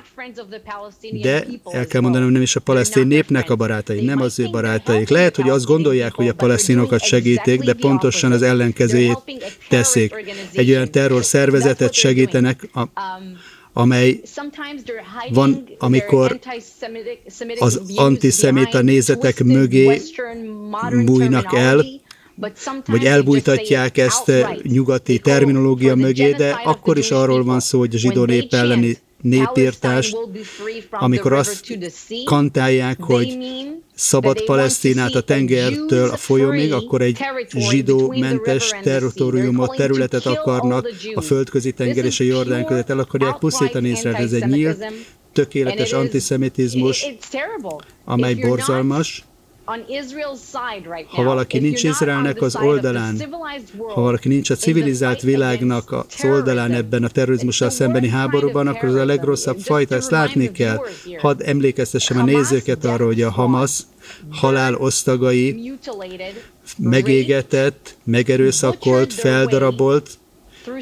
de 1.22 1.48
el 1.72 1.88
kell 1.88 2.02
mondanom, 2.02 2.30
nem 2.30 2.42
is 2.42 2.56
a 2.56 2.60
palesztin 2.60 3.08
népnek 3.08 3.50
a 3.50 3.56
barátai, 3.56 4.06
nem 4.06 4.22
az 4.22 4.40
ő 4.40 4.50
barátaik. 4.50 5.10
Lehet, 5.10 5.36
hogy 5.36 5.50
azt 5.50 5.66
gondolják, 5.66 6.14
hogy 6.14 6.28
a 6.28 6.34
palesztinokat 6.34 7.04
segítik, 7.04 7.62
de 7.62 7.74
pontosan 7.74 8.32
az 8.32 8.42
ellenkezőjét 8.42 9.18
teszik. 9.70 10.14
Egy 10.52 10.70
olyan 10.70 10.92
terror 10.92 11.24
szervezetet 11.24 11.94
segítenek, 11.94 12.70
a, 12.74 12.84
amely 13.74 14.22
van, 15.30 15.70
amikor 15.78 16.40
az 17.60 17.82
antiszemita 17.96 18.82
nézetek 18.82 19.44
mögé 19.44 20.02
bújnak 21.06 21.54
el, 21.54 21.86
vagy 22.86 23.06
elbújtatják 23.06 23.98
ezt 23.98 24.32
nyugati 24.64 25.20
terminológia 25.20 25.96
mögé, 25.96 26.32
de 26.32 26.62
akkor 26.64 26.98
is 26.98 27.12
arról 27.12 27.44
van 27.44 27.60
szó, 27.60 27.80
hogy 27.80 27.96
a 27.96 27.98
zsidó 27.98 28.26
nép 28.26 28.54
elleni 28.54 28.98
népírtás, 29.22 30.16
amikor 30.92 31.34
azt 31.34 31.78
kantálják, 32.24 32.98
hogy 33.02 33.38
szabad 33.96 34.44
Palesztinát 34.44 35.16
a 35.16 35.22
tengertől 35.22 36.10
a 36.10 36.18
folyómig, 36.18 36.74
akkor 36.74 37.02
egy 37.02 37.20
zsidó-mentes 37.50 38.74
territoriumot, 38.84 39.76
területet 39.76 40.26
akarnak 40.26 40.90
a 41.14 41.22
földközi 41.22 41.72
tenger 41.72 42.06
és 42.06 42.20
a 42.20 42.24
Jordán 42.24 42.66
között. 42.66 42.90
El 42.90 43.00
akarják 43.00 43.38
pusztítani 43.38 43.90
Izrael. 43.90 44.16
Ez 44.16 44.34
egy 44.34 44.48
nyílt, 44.48 44.86
tökéletes 45.34 45.92
antiszemitizmus, 45.92 47.06
amely 48.06 48.34
borzalmas, 48.34 49.24
ha 51.08 51.24
valaki 51.24 51.60
nincs 51.60 51.84
Izraelnek 51.84 52.42
az 52.42 52.56
oldalán, 52.56 53.22
ha 53.94 54.02
valaki 54.02 54.28
nincs 54.28 54.50
a 54.50 54.56
civilizált 54.56 55.22
világnak 55.22 55.92
az 55.92 56.24
oldalán 56.24 56.72
ebben 56.72 57.04
a 57.04 57.08
terrorizmussal 57.08 57.70
szembeni 57.70 58.08
háborúban, 58.08 58.68
akkor 58.68 58.90
az 58.90 58.96
a 58.96 59.06
legrosszabb 59.06 59.60
fajta, 59.60 59.96
ezt 59.96 60.12
látni 60.12 60.52
kell. 60.52 60.80
Hadd 61.18 61.44
emlékeztessem 61.44 62.18
a 62.18 62.24
nézőket 62.24 62.86
arra, 62.86 63.06
hogy 63.06 63.22
a 63.22 63.32
Hamas 63.32 63.80
halál 64.30 64.76
osztagai 64.76 65.74
megégetett, 66.78 67.98
megerőszakolt, 68.04 69.14
feldarabolt, 69.14 70.10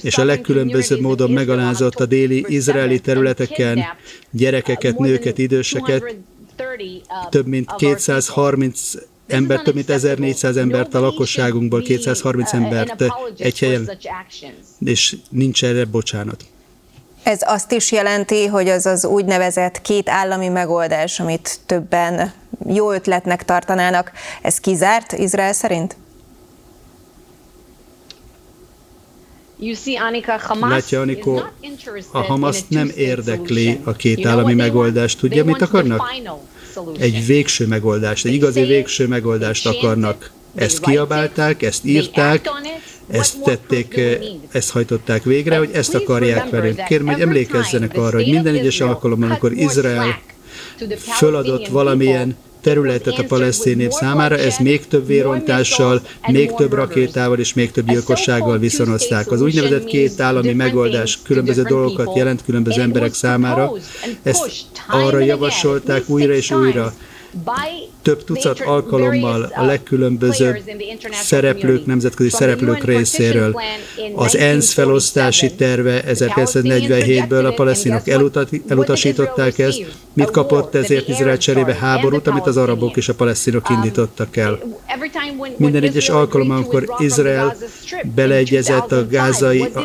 és 0.01 0.17
a 0.17 0.23
legkülönbözőbb 0.23 0.99
módon 0.99 1.31
megalázott 1.31 1.95
a 1.95 2.05
déli 2.05 2.45
izraeli 2.47 2.99
területeken 2.99 3.83
gyerekeket, 4.31 4.97
nőket, 4.97 5.37
időseket, 5.37 6.15
több 7.29 7.47
mint 7.47 7.75
230 7.75 8.93
ember, 9.27 9.61
több 9.61 9.73
mint 9.73 9.89
1400 9.89 10.57
embert 10.57 10.93
a 10.93 10.99
lakosságunkból, 10.99 11.81
230 11.81 12.53
embert 12.53 13.03
egy 13.37 13.59
helyen, 13.59 13.89
és 14.85 15.15
nincs 15.29 15.63
erre 15.63 15.85
bocsánat. 15.85 16.45
Ez 17.23 17.39
azt 17.45 17.71
is 17.71 17.91
jelenti, 17.91 18.45
hogy 18.45 18.69
az 18.69 18.85
az 18.85 19.05
úgynevezett 19.05 19.81
két 19.81 20.09
állami 20.09 20.47
megoldás, 20.47 21.19
amit 21.19 21.59
többen 21.65 22.33
jó 22.67 22.91
ötletnek 22.91 23.45
tartanának, 23.45 24.11
ez 24.41 24.59
kizárt 24.59 25.11
Izrael 25.11 25.53
szerint? 25.53 25.95
Látja, 30.69 31.01
Anikó, 31.01 31.43
a 32.11 32.21
Hamas 32.21 32.63
nem 32.67 32.91
érdekli 32.95 33.79
a 33.83 33.91
két 33.91 34.25
állami 34.25 34.53
megoldást. 34.53 35.19
Tudja, 35.19 35.45
mit 35.45 35.61
akarnak? 35.61 36.13
Egy 36.99 37.25
végső 37.25 37.67
megoldást, 37.67 38.25
egy 38.25 38.33
igazi 38.33 38.63
végső 38.63 39.07
megoldást 39.07 39.65
akarnak. 39.67 40.31
Ezt 40.55 40.79
kiabálták, 40.79 41.61
ezt 41.61 41.85
írták, 41.85 42.49
ezt 43.07 43.41
tették, 43.41 43.99
ezt 44.51 44.71
hajtották 44.71 45.23
végre, 45.23 45.57
hogy 45.57 45.69
ezt 45.73 45.95
akarják 45.95 46.49
velünk. 46.49 46.83
Kérem, 46.83 47.05
hogy 47.05 47.21
emlékezzenek 47.21 47.97
arra, 47.97 48.17
hogy 48.17 48.31
minden 48.31 48.55
egyes 48.55 48.81
alkalommal, 48.81 49.29
amikor 49.29 49.51
Izrael 49.51 50.19
föladott 50.99 51.67
valamilyen 51.67 52.37
területet 52.65 53.17
a 53.17 53.23
palesztin 53.23 53.77
nép 53.77 53.91
számára, 53.91 54.37
ez 54.37 54.57
még 54.57 54.87
több 54.87 55.07
vérontással, 55.07 56.01
még 56.27 56.51
több 56.51 56.73
rakétával 56.73 57.39
és 57.39 57.53
még 57.53 57.71
több 57.71 57.87
gyilkossággal 57.87 58.57
viszonozták. 58.57 59.31
Az 59.31 59.41
úgynevezett 59.41 59.85
két 59.85 60.19
állami 60.19 60.53
megoldás 60.53 61.19
különböző 61.23 61.61
dolgokat 61.61 62.15
jelent 62.15 62.43
különböző 62.43 62.81
emberek 62.81 63.13
számára. 63.13 63.71
Ezt 64.23 64.49
arra 64.87 65.19
javasolták 65.19 66.09
újra 66.09 66.33
és 66.33 66.51
újra, 66.51 66.93
több 68.01 68.23
tucat 68.23 68.59
alkalommal 68.59 69.51
a 69.55 69.63
legkülönbözőbb 69.63 70.55
szereplők, 71.11 71.85
nemzetközi 71.85 72.29
szereplők 72.29 72.83
részéről. 72.83 73.61
Az 74.15 74.37
ENSZ 74.37 74.73
felosztási 74.73 75.53
terve 75.55 76.03
1947-ből 76.07 77.45
a 77.45 77.53
palesztinok 77.53 78.07
elutasították 78.67 79.59
ezt. 79.59 79.85
Mit 80.13 80.31
kapott 80.31 80.75
ezért 80.75 81.07
Izrael 81.07 81.37
cserébe? 81.37 81.73
háborút, 81.75 82.27
amit 82.27 82.45
az 82.45 82.57
arabok 82.57 82.97
és 82.97 83.09
a 83.09 83.13
palesztinok 83.13 83.69
um, 83.69 83.75
indítottak 83.75 84.37
el? 84.37 84.59
Minden 85.57 85.83
egyes 85.83 86.09
alkalommal, 86.09 86.57
amikor 86.57 86.95
Izrael 86.97 87.55
beleegyezett 88.15 88.91
a 88.91 89.07
gázai, 89.07 89.61
a 89.61 89.83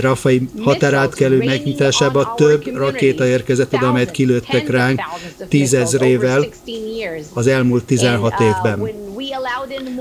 rafai 0.00 0.48
határátkelő 0.60 1.44
megnyitásába, 1.44 2.34
több 2.36 2.76
rakéta 2.76 3.26
érkezett 3.26 3.74
oda, 3.74 3.88
amelyet 3.88 4.10
kilőttek 4.10 4.68
ránk 4.68 5.00
tízezrével 5.48 6.46
az 7.32 7.46
elmúlt 7.46 7.84
16 7.84 8.32
uh, 8.32 8.46
évben. 8.46 8.90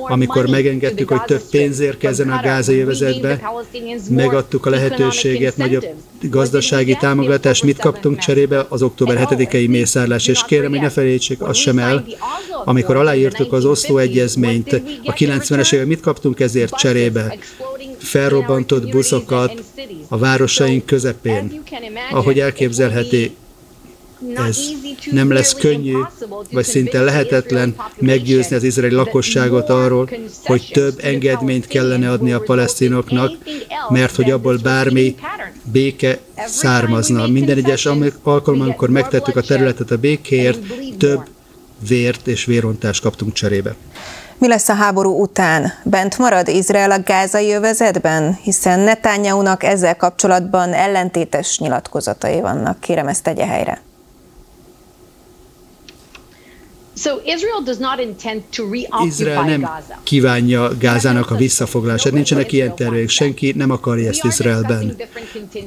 Amikor 0.08 0.48
megengedtük, 0.50 1.10
hogy 1.10 1.22
több 1.22 1.42
pénz 1.50 1.80
érkezzen 1.80 2.30
a 2.30 2.42
gázai 2.42 2.80
övezetbe, 2.80 3.42
megadtuk 4.10 4.66
a 4.66 4.70
lehetőséget, 4.70 5.58
nagyobb 5.58 5.86
gazdasági 6.22 6.98
támogatást, 7.00 7.64
mit 7.64 7.80
kaptunk 7.80 8.18
cserébe? 8.18 8.66
Az 8.70 8.82
október 8.82 9.28
7-i 9.30 9.70
mészárlás, 9.70 10.28
és 10.28 10.44
kérem, 10.48 10.70
hogy 10.70 10.82
ne 10.82 10.90
felejtsék 10.90 11.42
azt 11.42 11.60
sem 11.60 11.80
el, 11.80 12.06
amikor 12.66 12.96
aláírtuk 12.96 13.54
az 13.54 13.66
Oszló 13.66 13.98
egyezményt, 13.98 14.82
a 15.04 15.14
90-es 15.14 15.74
évek 15.74 15.86
mit 15.86 16.02
kaptunk 16.02 16.40
ezért 16.40 16.76
cserébe? 16.76 17.38
Felrobbantott 17.98 18.90
buszokat 18.90 19.64
a 20.08 20.18
városaink 20.18 20.86
közepén, 20.86 21.64
ahogy 22.12 22.40
elképzelheti, 22.40 23.36
ez 24.48 24.60
nem 25.12 25.32
lesz 25.32 25.54
könnyű, 25.54 25.98
vagy 26.52 26.66
szinte 26.66 27.02
lehetetlen 27.02 27.76
meggyőzni 27.98 28.56
az 28.56 28.64
izraeli 28.64 28.96
lakosságot 28.96 29.70
arról, 29.70 30.10
hogy 30.44 30.70
több 30.74 31.00
engedményt 31.04 31.68
kellene 31.68 32.12
adni 32.12 32.32
a 32.32 32.40
palesztinoknak, 32.40 33.32
mert 33.90 34.16
hogy 34.16 34.32
abból 34.32 34.58
bármi 34.64 35.16
béke 35.64 36.20
származna. 36.48 37.28
Minden 37.28 37.58
egyes 37.58 37.86
alkalommal, 38.24 38.68
amikor 38.68 38.90
megtettük 38.90 39.36
a 39.36 39.42
területet 39.42 39.92
a 39.92 39.98
békéért, 39.98 40.60
több 40.98 41.22
vért 41.88 42.28
és 42.28 42.46
vérontást 42.46 43.02
kaptunk 43.02 43.34
cserébe. 43.34 43.76
Mi 44.38 44.48
lesz 44.48 44.70
a 44.70 44.74
háború 44.74 45.22
után? 45.22 45.74
Bent 45.84 46.18
marad 46.18 46.48
Izrael 46.48 46.92
a 46.92 47.02
gázai 47.06 47.54
övezetben? 47.54 48.38
Hiszen 48.42 48.80
Netanyahu-nak 48.80 49.64
ezzel 49.64 49.96
kapcsolatban 49.96 50.74
ellentétes 50.74 51.60
nyilatkozatai 51.60 52.42
vannak. 52.42 52.80
Kérem, 52.80 53.08
ezt 53.08 53.24
tegye 53.24 53.46
helyre. 53.46 53.82
Izrael 59.06 59.44
nem 59.44 59.70
kívánja 60.04 60.78
Gázának 60.78 61.32
a 61.32 61.36
visszafoglalását, 61.36 62.14
nincsenek 62.14 62.52
ilyen 62.52 62.76
tervek, 62.76 63.10
senki 63.10 63.54
nem 63.56 63.72
akarja 63.72 64.10
ezt 64.10 64.24
Izraelben. 64.24 64.96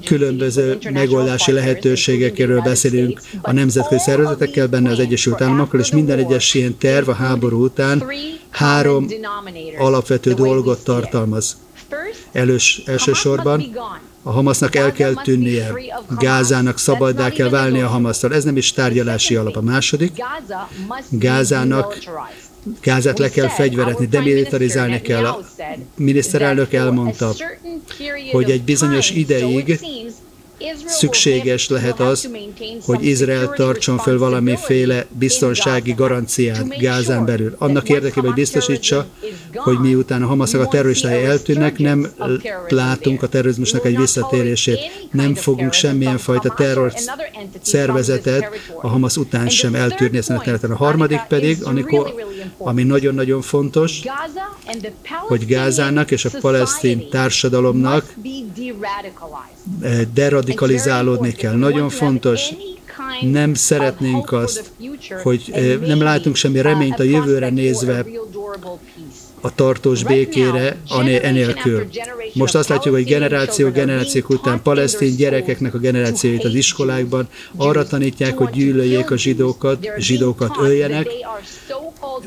Különböző 0.05 0.79
megoldási 0.93 1.53
lehetőségekről 1.53 2.61
beszélünk. 2.61 3.21
a 3.43 3.53
nemzetközi 3.53 4.01
szervezetekkel, 4.01 4.67
benne 4.67 4.91
az 4.91 4.99
Egyesült 4.99 5.41
Államokkal, 5.41 5.81
és 5.81 5.93
minden 5.93 6.19
egyes 6.19 6.55
ilyen 6.55 6.79
terv 6.79 7.09
a 7.09 7.15
háború 7.15 7.65
után 7.65 8.05
három 8.51 9.07
alapvető 9.79 10.33
dolgot 10.33 10.85
tartalmaz. 10.85 11.57
Elős, 12.33 12.83
elsősorban 12.87 13.77
a 14.23 14.31
Hamasznak 14.31 14.75
el 14.75 14.93
kell 14.93 15.15
tűnnie, 15.15 15.73
Gázának 16.19 16.79
szabaddá 16.79 17.31
kell 17.31 17.49
válni 17.49 17.81
a 17.81 17.89
Hamasztól. 17.89 18.35
Ez 18.35 18.45
nem 18.45 18.57
is 18.57 18.73
tárgyalási 18.73 19.37
alap. 19.37 19.57
A 19.57 19.61
második, 19.61 20.13
Gázának 21.11 21.99
Gázát 22.81 23.19
le 23.19 23.31
kell 23.31 23.49
fegyverezni, 23.49 24.07
demilitarizálni 24.07 25.01
kell. 25.01 25.25
A 25.25 25.41
miniszterelnök 25.97 26.73
elmondta, 26.73 27.35
hogy 28.33 28.51
egy 28.51 28.63
bizonyos 28.63 29.11
ideig 29.11 29.81
szükséges 30.87 31.69
lehet 31.69 32.01
az, 32.01 32.29
hogy 32.85 33.07
Izrael 33.07 33.49
tartson 33.49 33.99
föl 33.99 34.19
valamiféle 34.19 35.07
biztonsági 35.11 35.93
garanciát 35.93 36.79
Gázán 36.79 37.25
belül. 37.25 37.55
Annak 37.59 37.89
érdekében, 37.89 38.25
hogy 38.25 38.41
biztosítsa, 38.41 39.07
hogy 39.55 39.79
miután 39.79 40.23
a 40.23 40.27
Hamaszak 40.27 40.61
a 40.61 40.69
terroristái 40.69 41.25
eltűnnek, 41.25 41.79
nem 41.79 42.13
látunk 42.69 43.23
a 43.23 43.29
terrorizmusnak 43.29 43.85
egy 43.85 43.97
visszatérését. 43.97 44.79
Nem 45.11 45.35
fogunk 45.35 45.73
semmilyen 45.73 46.19
fajta 46.19 46.55
terror 46.57 46.93
szervezetet 47.63 48.49
a 48.81 48.89
Hamas 48.89 49.17
után 49.17 49.49
sem 49.49 49.75
eltűrni 49.75 50.17
ezen 50.17 50.37
a 50.37 50.41
területen. 50.41 50.71
A 50.71 50.77
harmadik 50.77 51.21
pedig, 51.29 51.65
amikor, 51.65 52.15
ami 52.59 52.83
nagyon-nagyon 52.83 53.43
fontos, 53.43 54.01
hogy 55.09 55.47
Gázának 55.47 56.11
és 56.11 56.25
a 56.25 56.31
palesztin 56.41 57.09
társadalomnak 57.11 58.15
deradikalizálódni 60.15 61.33
kell. 61.33 61.55
Nagyon 61.55 61.89
fontos, 61.89 62.49
nem 63.21 63.55
szeretnénk 63.55 64.33
azt, 64.33 64.73
hogy 65.23 65.53
nem 65.87 66.03
látunk 66.03 66.37
semmi 66.37 66.61
reményt 66.61 66.99
a 66.99 67.03
jövőre 67.03 67.49
nézve 67.49 68.05
a 69.41 69.55
tartós 69.55 70.05
békére 70.05 70.77
enélkül. 71.23 71.87
Most 72.35 72.55
azt 72.55 72.69
látjuk, 72.69 72.95
hogy 72.95 73.05
generáció 73.05 73.71
generációk 73.71 74.29
után 74.29 74.63
palesztin 74.63 75.17
gyerekeknek 75.17 75.75
a 75.75 75.79
generációit 75.79 76.45
az 76.45 76.55
iskolákban 76.55 77.29
arra 77.57 77.87
tanítják, 77.87 78.37
hogy 78.37 78.51
gyűlöljék 78.51 79.11
a 79.11 79.17
zsidókat, 79.17 79.89
zsidókat 79.97 80.57
öljenek, 80.61 81.07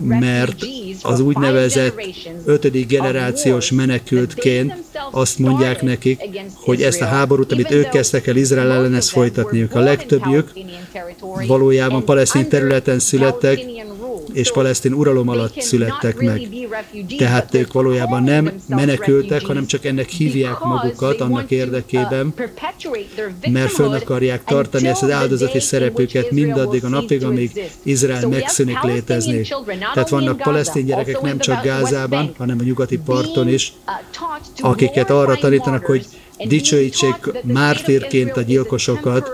mert 0.01 0.55
az 1.01 1.19
úgynevezett 1.19 2.01
ötödik 2.45 2.87
generációs 2.87 3.71
menekültként 3.71 4.73
azt 5.11 5.39
mondják 5.39 5.81
nekik, 5.81 6.21
hogy 6.53 6.81
ezt 6.81 7.01
a 7.01 7.05
háborút, 7.05 7.51
amit 7.51 7.71
ők 7.71 7.89
kezdtek 7.89 8.27
el 8.27 8.35
Izrael 8.35 8.71
ellen, 8.71 8.93
ezt 8.93 9.09
folytatniuk. 9.09 9.75
A 9.75 9.79
legtöbbjük 9.79 10.51
valójában 11.47 12.05
palesztin 12.05 12.49
területen 12.49 12.99
születtek, 12.99 13.59
és 14.35 14.51
palesztin 14.51 14.93
uralom 14.93 15.29
alatt 15.29 15.61
születtek 15.61 16.19
meg. 16.19 16.47
Tehát 17.17 17.53
ők 17.53 17.73
valójában 17.73 18.23
nem 18.23 18.51
menekültek, 18.67 19.45
hanem 19.45 19.65
csak 19.65 19.85
ennek 19.85 20.09
hívják 20.09 20.59
magukat 20.59 21.21
annak 21.21 21.51
érdekében, 21.51 22.33
mert 23.51 23.71
fönn 23.71 23.93
akarják 23.93 24.43
tartani 24.43 24.87
ezt 24.87 25.03
az 25.03 25.11
áldozati 25.11 25.59
szerepüket 25.59 26.31
mindaddig 26.31 26.83
a 26.83 26.87
napig, 26.87 27.23
amíg 27.23 27.51
Izrael 27.83 28.27
megszűnik 28.27 28.81
létezni. 28.81 29.47
Tehát 29.93 30.09
vannak 30.09 30.37
palesztin 30.37 30.85
gyerekek 30.85 31.21
nem 31.21 31.37
csak 31.37 31.63
Gázában, 31.63 32.33
hanem 32.37 32.57
a 32.59 32.63
nyugati 32.63 32.97
parton 32.97 33.47
is, 33.47 33.73
akiket 34.59 35.09
arra 35.09 35.35
tanítanak, 35.35 35.85
hogy 35.85 36.05
dicsőítsék 36.43 37.15
mártírként 37.43 38.37
a 38.37 38.41
gyilkosokat, 38.41 39.31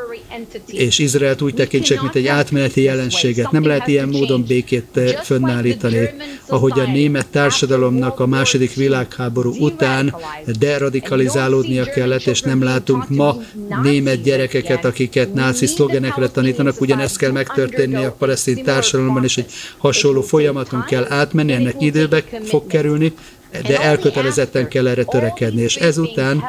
és 0.66 1.00
Izraelt 1.00 1.42
úgy 1.42 1.54
tekintsék, 1.54 2.02
mint 2.02 2.16
egy 2.16 2.28
átmeneti 2.28 2.82
jelenséget. 2.82 3.52
Nem 3.52 3.66
lehet 3.66 3.88
ilyen 3.88 4.10
módon 4.10 4.44
békét 4.48 5.02
fönnállítani, 5.24 6.10
ahogy 6.48 6.80
a 6.80 6.92
német 6.92 7.28
társadalomnak 7.28 8.20
a 8.20 8.26
második 8.26 8.74
világháború 8.74 9.56
után 9.60 10.16
deradikalizálódnia 10.60 11.86
kellett, 11.86 12.26
és 12.26 12.42
nem 12.42 12.64
látunk 12.64 13.10
ma 13.10 13.38
német 13.84 14.22
gyerekeket, 14.22 14.86
akiket 14.86 15.34
náci 15.34 15.66
szlogenekre 15.66 16.28
tanítanak, 16.28 16.82
ugyanezt 16.82 17.18
kell 17.18 17.32
megtörténni 17.32 17.96
a 17.96 18.16
palesztin 18.18 18.64
társadalomban, 18.64 19.24
és 19.24 19.38
egy 19.38 19.52
hasonló 19.78 20.22
folyamaton 20.22 20.84
kell 20.88 21.06
átmenni, 21.10 21.54
ennek 21.54 21.76
időbe 21.80 22.24
fog 22.44 22.68
kerülni, 22.68 23.14
de 23.52 23.82
elkötelezetten 23.82 24.68
kell 24.68 24.88
erre 24.88 25.04
törekedni, 25.04 25.62
és 25.62 25.76
ezután 25.76 26.44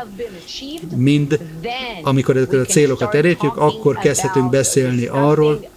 mind, 0.97 1.38
amikor 2.03 2.37
ezeket 2.37 2.61
a 2.61 2.65
célokat 2.65 3.15
elérjük, 3.15 3.57
akkor 3.57 3.99
kezdhetünk 3.99 4.51
beszélni 4.51 5.07
arról, 5.07 5.69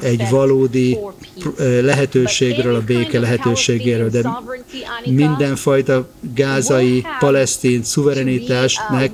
egy 0.00 0.28
valódi 0.30 0.98
lehetőségről, 1.80 2.74
a 2.74 2.80
béke 2.80 3.20
lehetőségéről, 3.20 4.10
de 4.10 4.22
mindenfajta 5.04 6.08
gázai, 6.34 7.04
palesztin 7.18 7.82
szuverenitásnak 7.82 9.10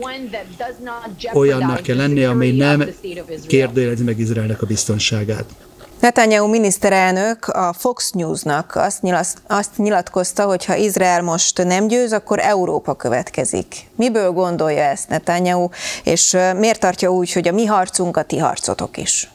olyannak 1.32 1.82
kell 1.82 1.96
lennie, 1.96 2.28
amely 2.28 2.50
nem 2.50 2.84
kérdőjelezi 3.46 4.04
meg 4.04 4.18
Izraelnek 4.18 4.62
a 4.62 4.66
biztonságát. 4.66 5.44
Netanyahu 6.00 6.48
miniszterelnök 6.48 7.46
a 7.48 7.72
Fox 7.72 8.10
Newsnak 8.10 8.78
azt, 9.46 9.76
nyilatkozta, 9.76 10.44
hogy 10.44 10.64
ha 10.64 10.76
Izrael 10.76 11.22
most 11.22 11.64
nem 11.64 11.86
győz, 11.86 12.12
akkor 12.12 12.38
Európa 12.38 12.94
következik. 12.94 13.74
Miből 13.96 14.30
gondolja 14.30 14.82
ezt 14.82 15.08
Netanyahu, 15.08 15.68
és 16.04 16.36
miért 16.56 16.80
tartja 16.80 17.12
úgy, 17.12 17.32
hogy 17.32 17.48
a 17.48 17.52
mi 17.52 17.64
harcunk 17.64 18.16
a 18.16 18.22
ti 18.22 18.38
harcotok 18.38 18.96
is? 18.96 19.30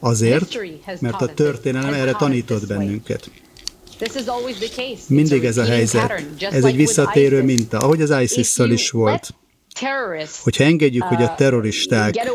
Azért, 0.00 0.58
mert 1.00 1.20
a 1.20 1.34
történelem 1.34 1.92
erre 1.92 2.12
tanított 2.12 2.66
bennünket. 2.66 3.30
Mindig 5.08 5.44
ez 5.44 5.56
a 5.56 5.64
helyzet. 5.64 6.24
Ez 6.50 6.64
egy 6.64 6.76
visszatérő 6.76 7.42
minta, 7.42 7.78
ahogy 7.78 8.02
az 8.02 8.10
ISIS-szal 8.20 8.70
is 8.70 8.90
volt. 8.90 9.34
Hogyha 10.42 10.64
engedjük, 10.64 11.02
hogy 11.02 11.22
a 11.22 11.30
uh, 11.30 11.34
terroristák 11.36 12.30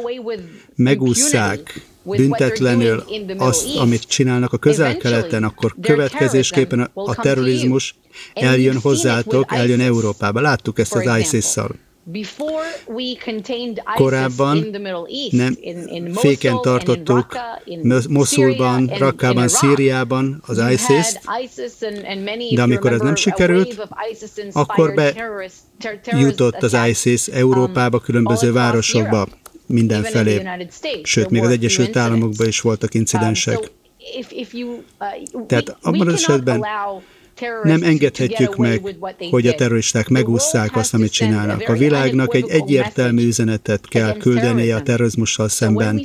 megúszszák 0.75 1.82
büntetlenül 2.04 3.04
azt, 3.38 3.75
amit 3.75 4.04
csinálnak 4.04 4.54
a 4.54 4.58
közel-keleten, 4.58 5.43
akkor 5.43 5.75
következésképpen 5.82 6.89
a 6.93 7.15
terrorizmus 7.15 7.95
eljön 8.34 8.80
hozzátok, 8.80 9.54
eljön 9.54 9.80
Európába. 9.80 10.41
Láttuk 10.41 10.80
ezt 10.80 10.95
az 10.95 11.17
ISIS-szal. 11.19 11.69
Korábban 13.95 14.65
nem 15.32 15.58
féken 16.13 16.62
tartottuk 16.62 17.38
Moszulban, 18.10 18.91
Rakkában, 18.98 19.48
Szíriában 19.48 20.43
az 20.45 20.58
ISIS-t, 20.72 21.22
de 22.56 22.62
amikor 22.62 22.91
ez 22.91 23.00
nem 23.00 23.15
sikerült, 23.15 23.88
akkor 24.52 24.93
bejutott 24.93 26.63
az 26.63 26.78
ISIS 26.88 27.28
Európába, 27.28 27.98
um, 27.98 28.04
különböző 28.04 28.52
városokba, 28.52 29.28
mindenfelé. 29.65 30.48
Sőt, 31.04 31.30
még 31.30 31.43
az 31.43 31.50
Egyesült 31.50 31.95
Államokban 31.95 32.48
is 32.48 32.62
voltak 32.62 32.89
um, 32.93 33.00
incidensek. 33.00 33.72
Uh, 35.00 35.45
Tehát 35.48 35.78
abban 35.82 36.08
az 36.08 36.13
esetben 36.13 36.65
nem 37.63 37.84
engedhetjük 37.84 38.56
meg, 38.56 38.95
hogy 39.30 39.47
a 39.47 39.54
terroristák 39.54 40.08
megúszszák 40.08 40.75
azt, 40.75 40.93
amit 40.93 41.12
csinálnak. 41.12 41.67
A 41.67 41.73
világnak 41.73 42.36
egy 42.36 42.49
egyértelmű 42.49 43.28
üzenetet 43.28 43.88
kell 43.88 44.17
küldenie 44.17 44.75
a 44.75 44.82
terrorizmussal 44.82 45.49
szemben. 45.49 46.02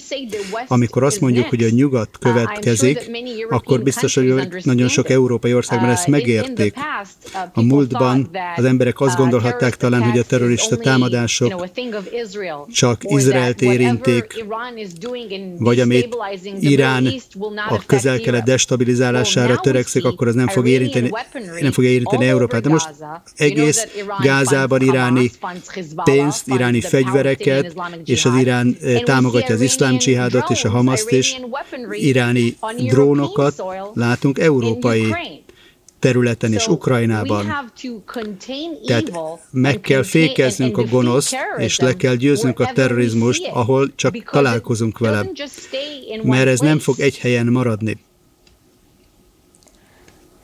Amikor 0.67 1.03
azt 1.03 1.21
mondjuk, 1.21 1.49
hogy 1.49 1.63
a 1.63 1.69
nyugat 1.71 2.09
uh, 2.15 2.33
következik, 2.33 3.11
akkor 3.49 3.83
biztos, 3.83 4.15
hogy 4.15 4.49
nagyon 4.63 4.89
sok 4.89 5.09
európai 5.11 5.55
országban 5.55 5.91
ezt 5.91 6.07
uh, 6.07 6.11
megérték. 6.11 6.77
Uh, 6.77 6.83
a 7.53 7.63
múltban 7.63 8.31
az 8.57 8.65
emberek 8.65 9.01
azt 9.01 9.17
gondolhatták 9.17 9.77
talán, 9.77 10.03
hogy 10.03 10.19
a 10.19 10.25
terrorista 10.25 10.77
támadások 10.77 11.69
csak 12.73 13.01
Izraelt 13.03 13.63
érinték, 13.63 14.45
vagy 15.59 15.81
amit 15.81 16.17
Irán 16.61 17.09
a 17.69 17.83
közel-kelet 17.87 18.45
destabilizálására 18.45 19.57
törekszik, 19.57 20.05
akkor 20.05 20.29
az 20.29 20.35
nem 20.35 20.49
fog 20.49 20.69
érinteni 20.69 21.11
nem 21.61 21.73
fogja 21.73 21.91
érinteni 21.91 22.27
Európát. 22.27 22.63
De 22.63 22.69
most 22.69 22.89
egész 23.37 23.87
Gázában 24.23 24.81
iráni 24.81 25.31
pénzt, 26.05 26.49
iráni 26.49 26.81
fegyvereket, 26.81 27.75
és 28.05 28.25
az 28.25 28.37
Irán 28.37 28.77
eh, 28.83 29.01
támogatja 29.01 29.55
az 29.55 29.61
iszlám 29.61 29.97
dzsihádot 29.97 30.51
és 30.51 30.65
a 30.65 30.71
Hamaszt 30.71 31.11
is, 31.11 31.41
iráni 31.91 32.57
drónokat 32.77 33.63
látunk 33.95 34.39
európai 34.39 35.15
területen 36.05 36.53
és 36.53 36.67
Ukrajnában. 36.67 37.47
Tehát 38.87 39.13
meg 39.51 39.81
kell 39.81 40.03
fékeznünk 40.03 40.79
a 40.79 40.85
gonoszt, 40.85 41.37
és 41.57 41.79
le 41.79 41.97
kell 41.97 42.15
győznünk 42.15 42.61
a 42.61 42.71
terrorizmust, 42.75 43.47
ahol 43.53 43.95
csak 43.95 44.31
találkozunk 44.31 44.99
vele, 44.99 45.27
mert 46.23 46.49
ez 46.49 46.61
nem 46.61 46.79
fog 46.79 47.01
egy 47.01 47.19
helyen 47.19 47.47
maradni. 47.47 47.99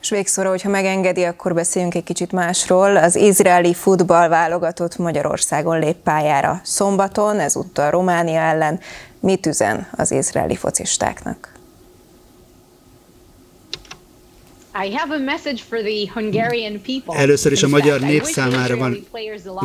És 0.01 0.09
végszóra, 0.09 0.49
hogyha 0.49 0.69
megengedi, 0.69 1.23
akkor 1.23 1.53
beszéljünk 1.53 1.95
egy 1.95 2.03
kicsit 2.03 2.31
másról. 2.31 2.97
Az 2.97 3.15
izraeli 3.15 3.73
futball 3.73 4.27
válogatott 4.27 4.97
Magyarországon 4.97 5.79
lép 5.79 5.95
pályára 5.95 6.61
szombaton, 6.63 7.39
ezúttal 7.39 7.89
Románia 7.89 8.39
ellen. 8.39 8.79
Mit 9.19 9.45
üzen 9.45 9.87
az 9.91 10.11
izraeli 10.11 10.55
focistáknak? 10.55 11.53
Először 17.07 17.51
is 17.51 17.63
a 17.63 17.67
magyar 17.67 17.99
nép 17.99 18.23
számára 18.23 18.77
van 18.77 19.07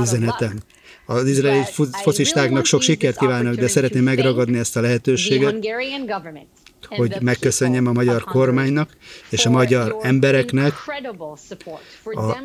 üzenetem. 0.00 0.58
Az 1.06 1.26
izraeli 1.26 1.64
focistáknak 2.02 2.64
sok 2.64 2.82
sikert 2.82 3.18
kívánok, 3.18 3.54
de 3.54 3.68
szeretném 3.68 4.02
megragadni 4.02 4.58
ezt 4.58 4.76
a 4.76 4.80
lehetőséget, 4.80 5.54
hogy 6.88 7.16
megköszönjem 7.20 7.86
a 7.86 7.92
magyar 7.92 8.24
kormánynak 8.24 8.90
és 9.30 9.46
a 9.46 9.50
magyar 9.50 9.96
embereknek 10.02 10.74
a 12.02 12.36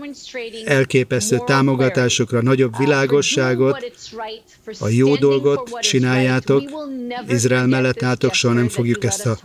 elképesztő 0.65 1.37
támogatásokra, 1.45 2.41
nagyobb 2.41 2.73
uh, 2.73 2.79
világosságot, 2.79 3.91
a 4.79 4.87
jó 4.87 5.15
dolgot 5.15 5.79
csináljátok, 5.79 6.63
Izrael 7.27 7.67
mellett 7.67 8.03
álltok, 8.03 8.33
soha 8.33 8.53
nem 8.53 8.69
fogjuk 8.69 9.03
ezt 9.03 9.25
a 9.25 9.39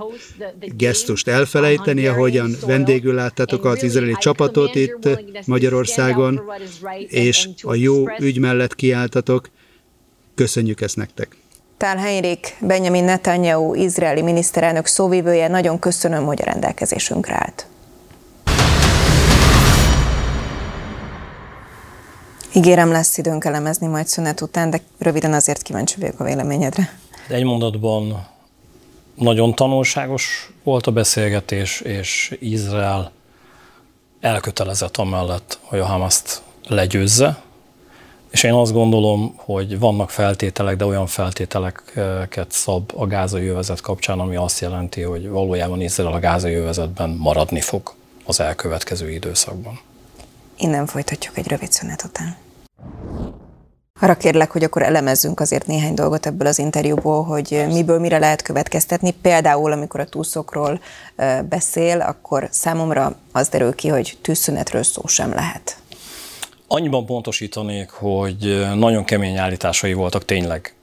gesztust 0.61 1.29
elfelejteni, 1.29 2.07
ahogyan 2.07 2.57
vendégül 2.66 3.14
láttátok 3.14 3.64
az 3.64 3.83
izraeli 3.83 4.16
csapatot 4.18 4.75
itt 4.75 5.09
Magyarországon, 5.46 6.42
és 7.09 7.49
a 7.62 7.75
jó 7.75 8.05
ügy 8.18 8.38
mellett 8.38 8.75
kiálltatok. 8.75 9.51
Köszönjük 10.35 10.81
ezt 10.81 10.96
nektek! 10.96 11.37
Tál 11.78 11.96
Heinrich, 11.96 12.52
Benjamin 12.60 13.04
Netanyahu, 13.04 13.74
izraeli 13.74 14.22
miniszterelnök 14.22 14.86
szóvivője, 14.86 15.48
nagyon 15.48 15.78
köszönöm, 15.78 16.24
hogy 16.24 16.42
a 16.42 16.44
rendelkezésünkre 16.44 17.34
állt. 17.34 17.66
Ígérem, 22.54 22.90
lesz 22.90 23.18
időnk 23.18 23.44
elemezni 23.44 23.86
majd 23.86 24.06
szünet 24.06 24.40
után, 24.40 24.70
de 24.70 24.80
röviden 24.98 25.32
azért 25.32 25.62
kíváncsi 25.62 26.00
vagyok 26.00 26.20
a 26.20 26.24
véleményedre. 26.24 26.98
Egy 27.28 27.44
mondatban 27.44 28.26
nagyon 29.14 29.54
tanulságos 29.54 30.52
volt 30.62 30.86
a 30.86 30.90
beszélgetés, 30.90 31.80
és 31.80 32.36
Izrael 32.40 33.12
elkötelezett 34.20 34.96
amellett, 34.96 35.58
hogy 35.62 35.78
a 35.78 35.84
Hamaszt 35.84 36.42
legyőzze, 36.68 37.42
és 38.37 38.42
én 38.42 38.53
azt 38.53 38.72
gondolom, 38.72 39.35
hogy 39.37 39.79
vannak 39.79 40.11
feltételek, 40.11 40.77
de 40.77 40.85
olyan 40.85 41.07
feltételeket 41.07 42.46
szab 42.53 42.92
a 42.96 43.07
gázai 43.07 43.46
övezet 43.46 43.81
kapcsán, 43.81 44.18
ami 44.18 44.37
azt 44.37 44.61
jelenti, 44.61 45.03
hogy 45.03 45.29
valójában 45.29 45.81
Izrael 45.81 46.12
a 46.12 46.18
gázai 46.18 46.55
övezetben 46.55 47.11
maradni 47.11 47.61
fog 47.61 47.94
az 48.25 48.40
elkövetkező 48.40 49.11
időszakban. 49.11 49.81
Innen 50.57 50.87
folytatjuk 50.87 51.38
egy 51.38 51.49
rövid 51.49 51.72
szünet 51.72 52.05
után. 52.05 52.37
Arra 54.01 54.16
kérlek, 54.16 54.51
hogy 54.51 54.64
akkor 54.64 54.83
elemezzünk 54.83 55.40
azért 55.40 55.66
néhány 55.66 55.94
dolgot 55.94 56.27
ebből 56.27 56.46
az 56.46 56.59
interjúból, 56.59 57.25
hogy 57.25 57.64
miből 57.68 57.99
mire 57.99 58.18
lehet 58.18 58.42
következtetni. 58.42 59.11
Például, 59.11 59.72
amikor 59.72 60.01
a 60.01 60.09
túszokról 60.09 60.81
beszél, 61.49 62.01
akkor 62.01 62.49
számomra 62.51 63.16
az 63.33 63.49
derül 63.49 63.75
ki, 63.75 63.88
hogy 63.88 64.18
tűzszünetről 64.22 64.83
szó 64.83 65.07
sem 65.07 65.35
lehet. 65.35 65.77
Annyiban 66.68 67.07
pontosítanék, 67.07 67.90
hogy 67.90 68.66
nagyon 68.74 69.05
kemény 69.05 69.37
állításai 69.37 69.92
voltak 69.92 70.24
tényleg 70.24 70.74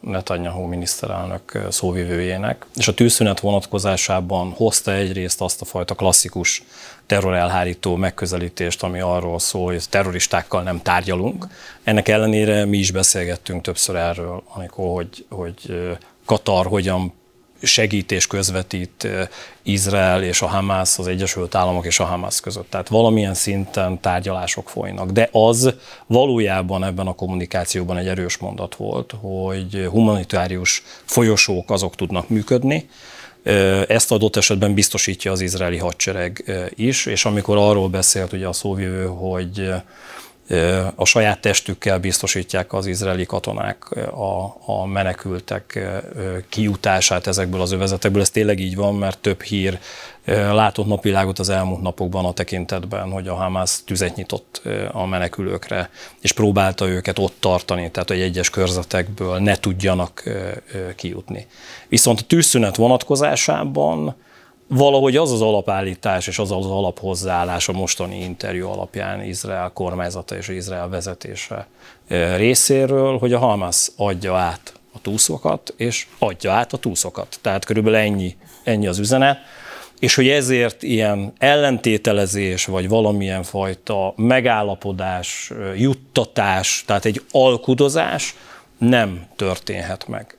Netanyahu 0.00 0.66
miniszterelnök 0.66 1.66
szóvivőjének, 1.70 2.66
és 2.74 2.88
a 2.88 2.94
tűzszünet 2.94 3.40
vonatkozásában 3.40 4.50
hozta 4.50 4.92
egyrészt 4.92 5.40
azt 5.40 5.60
a 5.60 5.64
fajta 5.64 5.94
klasszikus 5.94 6.62
terrorelhárító 7.06 7.96
megközelítést, 7.96 8.82
ami 8.82 9.00
arról 9.00 9.38
szól, 9.38 9.64
hogy 9.64 9.84
terroristákkal 9.90 10.62
nem 10.62 10.82
tárgyalunk. 10.82 11.46
Ennek 11.84 12.08
ellenére 12.08 12.64
mi 12.64 12.78
is 12.78 12.90
beszélgettünk 12.90 13.62
többször 13.62 13.96
erről, 13.96 14.42
amikor, 14.54 14.94
hogy, 14.94 15.26
hogy 15.28 15.90
Katar 16.24 16.66
hogyan 16.66 17.12
segít 17.62 18.12
és 18.12 18.26
közvetít 18.26 19.08
Izrael 19.62 20.22
és 20.22 20.42
a 20.42 20.46
Hamász, 20.46 20.98
az 20.98 21.06
Egyesült 21.06 21.54
Államok 21.54 21.86
és 21.86 22.00
a 22.00 22.04
Hamász 22.04 22.40
között. 22.40 22.70
Tehát 22.70 22.88
valamilyen 22.88 23.34
szinten 23.34 24.00
tárgyalások 24.00 24.68
folynak. 24.68 25.10
De 25.10 25.28
az 25.32 25.74
valójában 26.06 26.84
ebben 26.84 27.06
a 27.06 27.14
kommunikációban 27.14 27.96
egy 27.96 28.08
erős 28.08 28.36
mondat 28.36 28.74
volt, 28.74 29.14
hogy 29.20 29.88
humanitárius 29.90 30.82
folyosók 31.04 31.70
azok 31.70 31.96
tudnak 31.96 32.28
működni, 32.28 32.88
Ezt 33.88 34.12
adott 34.12 34.36
esetben 34.36 34.74
biztosítja 34.74 35.32
az 35.32 35.40
izraeli 35.40 35.76
hadsereg 35.76 36.44
is, 36.74 37.06
és 37.06 37.24
amikor 37.24 37.56
arról 37.56 37.88
beszélt 37.88 38.32
ugye 38.32 38.46
a 38.46 38.52
szóvivő, 38.52 39.06
hogy 39.06 39.72
a 40.94 41.04
saját 41.04 41.40
testükkel 41.40 41.98
biztosítják 41.98 42.72
az 42.72 42.86
izraeli 42.86 43.26
katonák 43.26 43.90
a, 44.14 44.56
a 44.66 44.86
menekültek 44.86 45.88
kijutását 46.48 47.26
ezekből 47.26 47.60
az 47.60 47.72
övezetekből. 47.72 48.20
Ez 48.20 48.30
tényleg 48.30 48.58
így 48.58 48.76
van, 48.76 48.94
mert 48.94 49.18
több 49.18 49.42
hír 49.42 49.78
látott 50.50 50.86
napvilágot 50.86 51.38
az 51.38 51.48
elmúlt 51.48 51.82
napokban 51.82 52.24
a 52.24 52.32
tekintetben, 52.32 53.10
hogy 53.10 53.28
a 53.28 53.34
Hamas 53.34 53.84
tüzet 53.84 54.16
nyitott 54.16 54.62
a 54.92 55.06
menekülőkre, 55.06 55.90
és 56.20 56.32
próbálta 56.32 56.88
őket 56.88 57.18
ott 57.18 57.36
tartani, 57.40 57.90
tehát 57.90 58.08
hogy 58.08 58.20
egyes 58.20 58.50
körzetekből 58.50 59.38
ne 59.38 59.56
tudjanak 59.56 60.22
kijutni. 60.96 61.46
Viszont 61.88 62.20
a 62.20 62.26
tűzszünet 62.26 62.76
vonatkozásában 62.76 64.16
valahogy 64.68 65.16
az 65.16 65.32
az 65.32 65.42
alapállítás 65.42 66.26
és 66.26 66.38
az 66.38 66.50
az 66.50 66.66
alaphozzáállás 66.66 67.68
a 67.68 67.72
mostani 67.72 68.22
interjú 68.22 68.68
alapján 68.68 69.22
Izrael 69.22 69.70
kormányzata 69.74 70.36
és 70.36 70.48
Izrael 70.48 70.88
vezetése 70.88 71.66
részéről, 72.36 73.18
hogy 73.18 73.32
a 73.32 73.38
Hamas 73.38 73.90
adja 73.96 74.34
át 74.34 74.72
a 74.92 75.00
túszokat, 75.00 75.74
és 75.76 76.06
adja 76.18 76.52
át 76.52 76.72
a 76.72 76.76
túszokat. 76.76 77.38
Tehát 77.40 77.64
körülbelül 77.64 77.98
ennyi, 77.98 78.36
ennyi 78.64 78.86
az 78.86 78.98
üzenet 78.98 79.38
és 79.98 80.14
hogy 80.14 80.28
ezért 80.28 80.82
ilyen 80.82 81.32
ellentételezés, 81.38 82.64
vagy 82.64 82.88
valamilyen 82.88 83.42
fajta 83.42 84.12
megállapodás, 84.16 85.52
juttatás, 85.76 86.84
tehát 86.86 87.04
egy 87.04 87.22
alkudozás 87.30 88.34
nem 88.78 89.26
történhet 89.36 90.08
meg. 90.08 90.36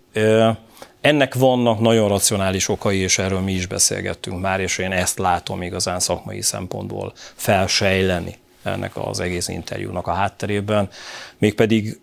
Ennek 1.07 1.33
vannak 1.33 1.79
nagyon 1.79 2.07
racionális 2.07 2.69
okai, 2.69 2.97
és 2.97 3.17
erről 3.17 3.39
mi 3.39 3.51
is 3.51 3.65
beszélgettünk 3.65 4.41
már, 4.41 4.59
és 4.59 4.77
én 4.77 4.91
ezt 4.91 5.19
látom 5.19 5.61
igazán 5.61 5.99
szakmai 5.99 6.41
szempontból 6.41 7.13
felsejleni 7.35 8.35
ennek 8.63 8.91
az 8.97 9.19
egész 9.19 9.47
interjúnak 9.47 10.07
a 10.07 10.11
hátterében. 10.11 10.89
Mégpedig 11.37 11.99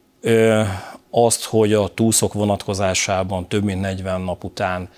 azt, 1.10 1.44
hogy 1.44 1.72
a 1.72 1.88
túszok 1.88 2.32
vonatkozásában 2.32 3.48
több 3.48 3.64
mint 3.64 3.80
40 3.80 4.20
nap 4.20 4.44
után 4.44 4.88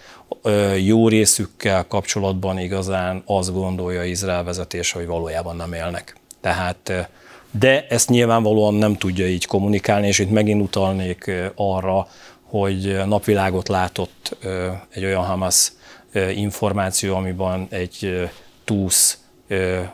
jó 0.84 1.08
részükkel 1.08 1.86
kapcsolatban 1.86 2.58
igazán 2.58 3.22
azt 3.24 3.52
gondolja 3.52 4.04
Izrael 4.04 4.44
vezetése, 4.44 4.98
hogy 4.98 5.06
valójában 5.06 5.56
nem 5.56 5.72
élnek. 5.72 6.16
Tehát, 6.40 7.08
de 7.50 7.86
ezt 7.88 8.08
nyilvánvalóan 8.08 8.74
nem 8.74 8.96
tudja 8.96 9.28
így 9.28 9.46
kommunikálni, 9.46 10.06
és 10.06 10.18
itt 10.18 10.30
megint 10.30 10.62
utalnék 10.62 11.30
arra, 11.54 12.08
hogy 12.46 13.06
napvilágot 13.06 13.68
látott 13.68 14.37
egy 14.90 15.04
olyan 15.04 15.24
Hamas 15.24 15.72
információ, 16.35 17.14
amiben 17.14 17.66
egy 17.70 18.28
túsz 18.64 19.18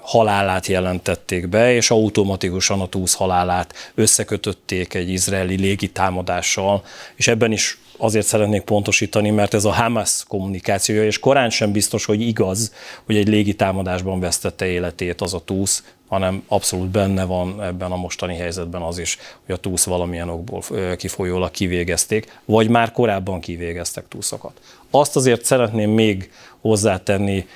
halálát 0.01 0.67
jelentették 0.67 1.49
be, 1.49 1.75
és 1.75 1.91
automatikusan 1.91 2.81
a 2.81 2.89
túsz 2.89 3.15
halálát 3.15 3.93
összekötötték 3.95 4.95
egy 4.95 5.09
izraeli 5.09 5.57
légitámadással, 5.57 6.85
és 7.15 7.29
ebben 7.29 7.53
is 7.53 7.79
azért 8.03 8.27
szeretnék 8.27 8.63
pontosítani, 8.63 9.31
mert 9.31 9.55
ez 9.55 9.65
a 9.65 9.73
Hamas 9.73 10.25
kommunikációja, 10.29 11.05
és 11.05 11.19
korán 11.19 11.51
sem 11.51 11.73
biztos, 11.73 12.05
hogy 12.05 12.21
igaz, 12.21 12.73
hogy 13.05 13.17
egy 13.17 13.29
légitámadásban 13.29 14.21
vesztette 14.21 14.67
életét 14.67 15.21
az 15.21 15.35
a 15.35 15.45
túsz, 15.45 15.85
hanem 16.09 16.43
abszolút 16.49 16.89
benne 16.89 17.25
van 17.25 17.63
ebben 17.63 17.93
a 17.93 17.97
mostani 17.97 18.37
helyzetben 18.37 18.83
az 18.83 18.99
is, 18.99 19.19
hogy 19.47 19.55
a 19.55 19.59
túsz 19.59 19.85
valamilyen 19.85 20.29
okból 20.29 20.63
kifolyólag 20.97 21.51
kivégezték, 21.51 22.41
vagy 22.45 22.69
már 22.69 22.93
korábban 22.93 23.41
kivégeztek 23.41 24.09
túszokat. 24.09 24.61
Azt 24.91 25.17
azért 25.17 25.45
szeretném 25.45 25.91
még 25.91 26.31
hozzátenni, 26.61 27.47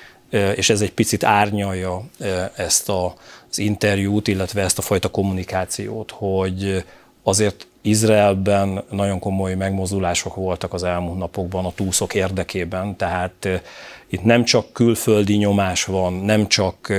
és 0.54 0.70
ez 0.70 0.80
egy 0.80 0.92
picit 0.92 1.24
árnyalja 1.24 2.04
ezt 2.56 2.88
az 2.88 3.58
interjút, 3.58 4.28
illetve 4.28 4.62
ezt 4.62 4.78
a 4.78 4.82
fajta 4.82 5.08
kommunikációt, 5.08 6.10
hogy 6.10 6.84
azért 7.26 7.66
Izraelben 7.82 8.84
nagyon 8.90 9.18
komoly 9.18 9.54
megmozdulások 9.54 10.34
voltak 10.34 10.72
az 10.72 10.82
elmúlt 10.82 11.18
napokban 11.18 11.64
a 11.64 11.72
túszok 11.74 12.14
érdekében, 12.14 12.96
tehát 12.96 13.48
itt 14.08 14.24
nem 14.24 14.44
csak 14.44 14.72
külföldi 14.72 15.36
nyomás 15.36 15.84
van, 15.84 16.12
nem 16.12 16.48
csak 16.48 16.92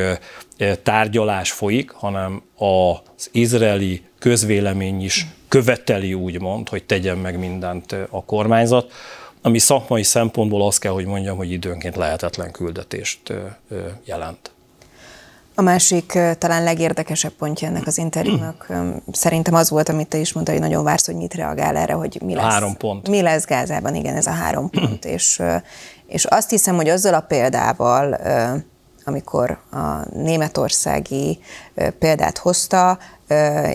tárgyalás 0.84 1.52
folyik, 1.52 1.92
hanem 1.92 2.42
az 2.58 3.30
izraeli 3.32 4.04
közvélemény 4.20 5.04
is 5.04 5.26
követeli 5.48 6.14
úgymond, 6.14 6.70
hogy 6.70 6.84
tegyen 6.84 7.18
meg 7.18 7.40
mindent 7.40 7.92
a 8.10 8.24
kormányzat, 8.26 8.92
ami 9.42 9.60
szakmai 9.60 10.04
szempontból 10.04 10.66
azt 10.66 10.80
kell, 10.80 10.92
hogy 10.92 11.06
mondjam, 11.06 11.38
hogy 11.38 11.52
időnként 11.52 11.96
lehetetlen 11.96 12.52
küldetést 12.52 13.34
jelent. 14.06 14.52
A 15.60 15.62
másik 15.62 16.20
talán 16.38 16.64
legérdekesebb 16.64 17.32
pontja 17.32 17.68
ennek 17.68 17.88
az 17.88 17.98
interjúnak 17.98 18.72
szerintem 19.12 19.54
az 19.54 19.70
volt, 19.70 19.90
amit 19.90 20.08
te 20.08 20.18
is 20.18 20.34
mondtad, 20.34 20.56
hogy 20.56 20.64
nagyon 20.64 20.84
vársz, 20.84 21.06
hogy 21.06 21.16
mit 21.16 21.34
reagál 21.34 21.76
erre, 21.76 21.94
hogy 21.94 22.22
mi 22.26 22.36
lesz, 22.36 22.44
három 22.44 22.78
pont. 22.78 23.10
mi 23.10 23.22
lesz 23.22 23.46
Gázában, 23.46 23.96
igen, 23.96 24.16
ez 24.16 24.28
a 24.28 24.32
három 24.32 24.70
pont. 24.70 25.06
és, 25.16 25.42
és 26.08 26.26
azt 26.26 26.50
hiszem, 26.50 26.76
hogy 26.76 26.90
azzal 26.90 27.14
a 27.14 27.20
példával, 27.20 28.18
amikor 29.06 29.60
a 29.72 30.18
németországi 30.18 31.40
példát 32.00 32.38
hozta, 32.38 32.98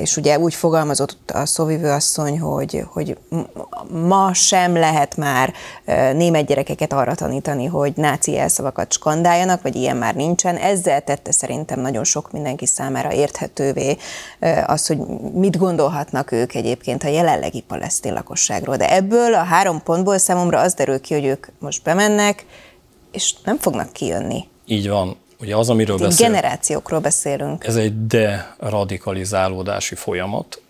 és 0.01 0.17
ugye 0.17 0.39
úgy 0.39 0.55
fogalmazott 0.55 1.31
a 1.31 1.47
szóvivő 1.47 1.91
asszony, 1.91 2.41
hogy, 2.41 2.85
hogy 2.89 3.19
ma 3.91 4.35
sem 4.35 4.77
lehet 4.77 5.17
már 5.17 5.53
német 6.15 6.47
gyerekeket 6.47 6.93
arra 6.93 7.15
tanítani, 7.15 7.67
hogy 7.67 7.93
náci 7.97 8.39
elszavakat 8.39 8.93
skandáljanak, 8.93 9.63
vagy 9.63 9.77
ilyen 9.77 9.97
már 9.97 10.15
nincsen. 10.15 10.57
Ezzel 10.57 11.05
tette 11.05 11.33
szerintem 11.33 11.81
nagyon 11.81 12.05
sok 12.05 12.33
mindenki 12.33 12.67
számára 12.67 13.13
érthetővé 13.13 13.97
az, 14.67 14.87
hogy 14.87 14.99
mit 15.35 15.59
gondolhatnak 15.59 16.33
ők 16.33 16.55
egyébként 16.55 17.05
a 17.05 17.09
jelenlegi 17.09 17.61
palesztin 17.61 18.13
lakosságról. 18.13 18.77
De 18.77 18.95
ebből 18.95 19.35
a 19.35 19.43
három 19.43 19.83
pontból 19.83 20.19
számomra 20.19 20.61
az 20.61 20.75
derül 20.75 21.01
ki, 21.01 21.15
hogy 21.15 21.25
ők 21.25 21.47
most 21.59 21.83
bemennek, 21.83 22.47
és 23.11 23.35
nem 23.45 23.59
fognak 23.59 23.93
kijönni. 23.93 24.49
Így 24.67 24.89
van. 24.89 25.17
Ugye 25.43 25.57
az, 25.57 25.71
amiről 25.71 25.99
beszélünk. 25.99 26.35
Generációkról 26.35 27.01
beszélünk. 27.01 27.67
Ez 27.67 27.77
egy 27.77 28.07
deradikalizálódási 28.07 29.95
folyamat, 29.95 30.63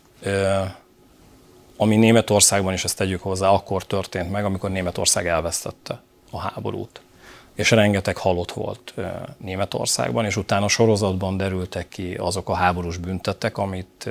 ami 1.76 1.96
Németországban 1.96 2.72
is, 2.72 2.84
ezt 2.84 2.96
tegyük 2.96 3.22
hozzá, 3.22 3.48
akkor 3.48 3.84
történt 3.84 4.30
meg, 4.30 4.44
amikor 4.44 4.70
Németország 4.70 5.26
elvesztette 5.26 6.02
a 6.30 6.38
háborút. 6.38 7.00
És 7.54 7.70
rengeteg 7.70 8.16
halott 8.16 8.52
volt 8.52 8.94
Németországban, 9.38 10.24
és 10.24 10.36
utána 10.36 10.68
sorozatban 10.68 11.36
derültek 11.36 11.88
ki 11.88 12.14
azok 12.14 12.48
a 12.48 12.54
háborús 12.54 12.96
büntetek, 12.96 13.58
amit 13.58 14.10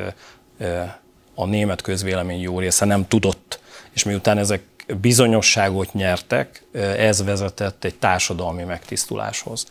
a 1.36 1.45
német 1.45 1.82
közvélemény 1.82 2.41
jó 2.41 2.60
része 2.60 2.86
nem 2.86 3.08
tudott. 3.08 3.60
És 3.91 4.04
miután 4.04 4.38
ezek 4.38 4.63
bizonyosságot 5.02 5.93
nyertek, 5.93 6.63
ez 6.97 7.24
vezetett 7.24 7.84
egy 7.84 7.95
társadalmi 7.95 8.63
megtisztuláshoz. 8.63 9.65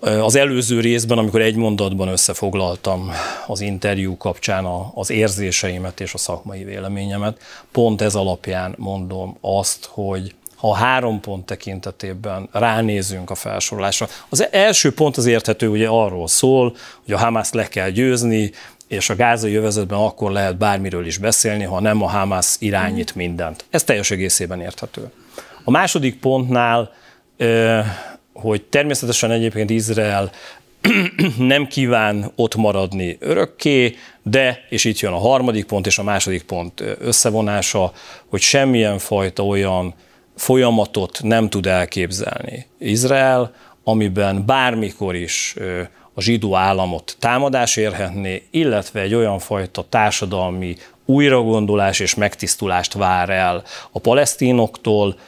Az 0.00 0.36
előző 0.36 0.80
részben, 0.80 1.18
amikor 1.18 1.40
egy 1.40 1.54
mondatban 1.54 2.08
összefoglaltam 2.08 3.10
az 3.46 3.60
interjú 3.60 4.16
kapcsán 4.16 4.66
az 4.94 5.10
érzéseimet 5.10 6.00
és 6.00 6.14
a 6.14 6.18
szakmai 6.18 6.64
véleményemet, 6.64 7.40
pont 7.72 8.00
ez 8.00 8.14
alapján 8.14 8.74
mondom 8.78 9.36
azt, 9.40 9.88
hogy 9.90 10.34
ha 10.56 10.74
három 10.74 11.20
pont 11.20 11.46
tekintetében 11.46 12.48
ránézünk 12.52 13.30
a 13.30 13.34
felsorolásra. 13.34 14.06
Az 14.28 14.52
első 14.52 14.92
pont 14.94 15.16
az 15.16 15.26
érthető, 15.26 15.68
ugye 15.68 15.88
arról 15.88 16.28
szól, 16.28 16.76
hogy 17.04 17.14
a 17.14 17.18
Hamász 17.18 17.52
le 17.52 17.68
kell 17.68 17.90
győzni, 17.90 18.50
és 18.88 19.10
a 19.10 19.16
gázai 19.16 19.52
jövezetben 19.52 19.98
akkor 19.98 20.30
lehet 20.30 20.56
bármiről 20.56 21.06
is 21.06 21.18
beszélni, 21.18 21.64
ha 21.64 21.80
nem 21.80 22.02
a 22.02 22.08
Hamász 22.08 22.56
irányít 22.60 23.14
mindent. 23.14 23.64
Ez 23.70 23.84
teljes 23.84 24.10
egészében 24.10 24.60
érthető. 24.60 25.10
A 25.64 25.70
második 25.70 26.20
pontnál 26.20 26.90
hogy 28.40 28.62
természetesen 28.62 29.30
egyébként 29.30 29.70
Izrael 29.70 30.30
nem 31.38 31.66
kíván 31.66 32.32
ott 32.36 32.54
maradni 32.54 33.16
örökké, 33.20 33.96
de, 34.22 34.58
és 34.68 34.84
itt 34.84 34.98
jön 34.98 35.12
a 35.12 35.18
harmadik 35.18 35.64
pont 35.64 35.86
és 35.86 35.98
a 35.98 36.02
második 36.02 36.42
pont 36.42 36.82
összevonása, 36.98 37.92
hogy 38.28 38.40
semmilyen 38.40 38.98
fajta 38.98 39.46
olyan 39.46 39.94
folyamatot 40.36 41.18
nem 41.22 41.48
tud 41.48 41.66
elképzelni 41.66 42.66
Izrael, 42.78 43.54
amiben 43.84 44.46
bármikor 44.46 45.14
is 45.14 45.54
a 46.14 46.20
zsidó 46.20 46.54
államot 46.54 47.16
támadás 47.18 47.76
érhetné, 47.76 48.42
illetve 48.50 49.00
egy 49.00 49.14
olyan 49.14 49.38
fajta 49.38 49.84
társadalmi 49.88 50.76
újragondolás 51.04 52.00
és 52.00 52.14
megtisztulást 52.14 52.92
vár 52.92 53.30
el 53.30 53.64
a 53.92 53.98
palesztinoktól, 53.98 55.18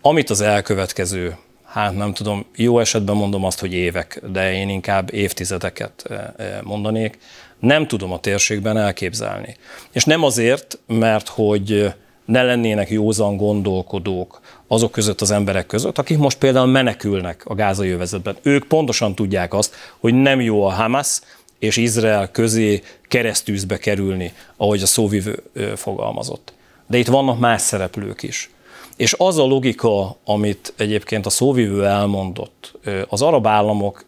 amit 0.00 0.30
az 0.30 0.40
elkövetkező 0.40 1.36
hát 1.76 1.96
nem 1.96 2.12
tudom, 2.12 2.46
jó 2.54 2.78
esetben 2.78 3.16
mondom 3.16 3.44
azt, 3.44 3.60
hogy 3.60 3.72
évek, 3.72 4.22
de 4.32 4.52
én 4.52 4.68
inkább 4.68 5.14
évtizedeket 5.14 6.04
eh, 6.08 6.18
eh, 6.36 6.58
mondanék, 6.62 7.18
nem 7.58 7.86
tudom 7.86 8.12
a 8.12 8.20
térségben 8.20 8.76
elképzelni. 8.76 9.56
És 9.92 10.04
nem 10.04 10.22
azért, 10.22 10.78
mert 10.86 11.28
hogy 11.28 11.94
ne 12.24 12.42
lennének 12.42 12.90
józan 12.90 13.36
gondolkodók 13.36 14.40
azok 14.66 14.92
között 14.92 15.20
az 15.20 15.30
emberek 15.30 15.66
között, 15.66 15.98
akik 15.98 16.18
most 16.18 16.38
például 16.38 16.66
menekülnek 16.66 17.42
a 17.44 17.54
gázai 17.54 17.90
övezetben. 17.90 18.36
Ők 18.42 18.66
pontosan 18.66 19.14
tudják 19.14 19.54
azt, 19.54 19.74
hogy 19.98 20.14
nem 20.14 20.40
jó 20.40 20.64
a 20.64 20.70
Hamas 20.70 21.20
és 21.58 21.76
Izrael 21.76 22.30
közé 22.30 22.82
keresztűzbe 23.08 23.78
kerülni, 23.78 24.32
ahogy 24.56 24.82
a 24.82 24.86
szóvivő 24.86 25.42
fogalmazott. 25.74 26.52
De 26.86 26.98
itt 26.98 27.06
vannak 27.06 27.38
más 27.38 27.60
szereplők 27.60 28.22
is. 28.22 28.50
És 28.96 29.14
az 29.18 29.38
a 29.38 29.44
logika, 29.44 30.16
amit 30.24 30.74
egyébként 30.76 31.26
a 31.26 31.30
szóvivő 31.30 31.84
elmondott, 31.84 32.78
az 33.08 33.22
arab 33.22 33.46
államok 33.46 34.04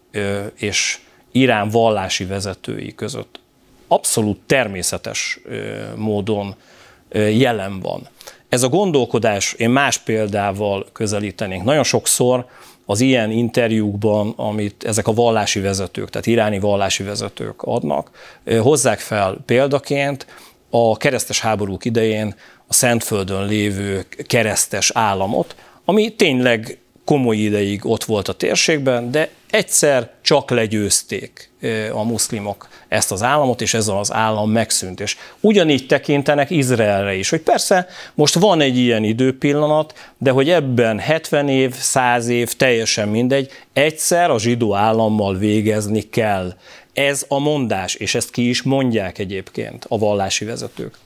és 0.55 0.99
Irán 1.31 1.69
vallási 1.69 2.25
vezetői 2.25 2.95
között 2.95 3.39
abszolút 3.87 4.39
természetes 4.45 5.39
módon 5.95 6.55
jelen 7.13 7.79
van. 7.79 8.07
Ez 8.49 8.63
a 8.63 8.69
gondolkodás, 8.69 9.53
én 9.53 9.69
más 9.69 9.97
példával 9.97 10.85
közelítenénk. 10.91 11.63
Nagyon 11.63 11.83
sokszor 11.83 12.45
az 12.85 12.99
ilyen 12.99 13.31
interjúkban, 13.31 14.33
amit 14.35 14.83
ezek 14.83 15.07
a 15.07 15.13
vallási 15.13 15.59
vezetők, 15.59 16.09
tehát 16.09 16.27
iráni 16.27 16.59
vallási 16.59 17.03
vezetők 17.03 17.61
adnak, 17.61 18.11
hozzák 18.61 18.99
fel 18.99 19.37
példaként 19.45 20.27
a 20.69 20.97
keresztes 20.97 21.39
háborúk 21.39 21.85
idején 21.85 22.35
a 22.69 22.73
Szentföldön 22.73 23.45
lévő 23.45 24.05
keresztes 24.27 24.91
államot, 24.93 25.55
ami 25.85 26.15
tényleg 26.15 26.77
komoly 27.05 27.35
ideig 27.35 27.85
ott 27.85 28.03
volt 28.03 28.27
a 28.27 28.33
térségben, 28.33 29.11
de 29.11 29.29
egyszer 29.49 30.11
csak 30.21 30.49
legyőzték 30.49 31.49
a 31.91 32.03
muszlimok 32.03 32.67
ezt 32.87 33.11
az 33.11 33.23
államot, 33.23 33.61
és 33.61 33.73
ez 33.73 33.87
az 33.87 34.13
állam 34.13 34.51
megszűnt. 34.51 34.99
És 34.99 35.17
ugyanígy 35.39 35.87
tekintenek 35.87 36.49
Izraelre 36.49 37.13
is, 37.13 37.29
hogy 37.29 37.41
persze 37.41 37.87
most 38.13 38.33
van 38.33 38.61
egy 38.61 38.77
ilyen 38.77 39.03
időpillanat, 39.03 40.13
de 40.17 40.31
hogy 40.31 40.49
ebben 40.49 40.99
70 40.99 41.49
év, 41.49 41.73
100 41.73 42.27
év, 42.27 42.55
teljesen 42.55 43.07
mindegy, 43.07 43.51
egyszer 43.73 44.29
a 44.29 44.39
zsidó 44.39 44.75
állammal 44.75 45.37
végezni 45.37 46.01
kell. 46.01 46.53
Ez 46.93 47.25
a 47.27 47.39
mondás, 47.39 47.95
és 47.95 48.15
ezt 48.15 48.31
ki 48.31 48.49
is 48.49 48.61
mondják 48.61 49.17
egyébként 49.17 49.85
a 49.87 49.97
vallási 49.97 50.45
vezetők 50.45 50.97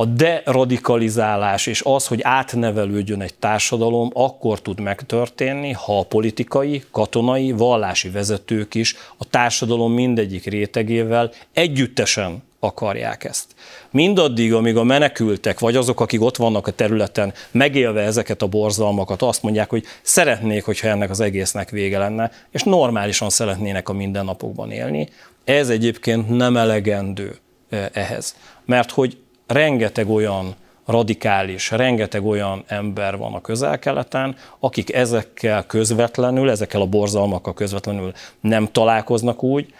a 0.00 0.04
deradikalizálás 0.04 1.66
és 1.66 1.82
az, 1.84 2.06
hogy 2.06 2.20
átnevelődjön 2.22 3.20
egy 3.20 3.34
társadalom, 3.34 4.10
akkor 4.12 4.60
tud 4.60 4.80
megtörténni, 4.80 5.72
ha 5.72 5.98
a 5.98 6.04
politikai, 6.04 6.82
katonai, 6.90 7.52
vallási 7.52 8.10
vezetők 8.10 8.74
is 8.74 8.96
a 9.16 9.24
társadalom 9.24 9.92
mindegyik 9.92 10.44
rétegével 10.44 11.30
együttesen 11.52 12.42
akarják 12.60 13.24
ezt. 13.24 13.46
Mindaddig, 13.90 14.54
amíg 14.54 14.76
a 14.76 14.82
menekültek, 14.82 15.58
vagy 15.58 15.76
azok, 15.76 16.00
akik 16.00 16.22
ott 16.22 16.36
vannak 16.36 16.66
a 16.66 16.70
területen, 16.70 17.32
megélve 17.50 18.02
ezeket 18.02 18.42
a 18.42 18.46
borzalmakat, 18.46 19.22
azt 19.22 19.42
mondják, 19.42 19.70
hogy 19.70 19.84
szeretnék, 20.02 20.64
hogyha 20.64 20.88
ennek 20.88 21.10
az 21.10 21.20
egésznek 21.20 21.70
vége 21.70 21.98
lenne, 21.98 22.30
és 22.50 22.62
normálisan 22.62 23.30
szeretnének 23.30 23.88
a 23.88 23.92
mindennapokban 23.92 24.70
élni. 24.70 25.08
Ez 25.44 25.68
egyébként 25.68 26.28
nem 26.28 26.56
elegendő 26.56 27.36
eh, 27.68 27.86
ehhez. 27.92 28.34
Mert 28.68 28.90
hogy 28.90 29.16
rengeteg 29.46 30.10
olyan 30.10 30.54
radikális, 30.86 31.70
rengeteg 31.70 32.26
olyan 32.26 32.64
ember 32.66 33.16
van 33.16 33.34
a 33.34 33.40
közel-keleten, 33.40 34.36
akik 34.58 34.94
ezekkel 34.94 35.66
közvetlenül, 35.66 36.50
ezekkel 36.50 36.80
a 36.80 36.86
borzalmakkal 36.86 37.54
közvetlenül 37.54 38.12
nem 38.40 38.68
találkoznak 38.72 39.42
úgy, 39.42 39.74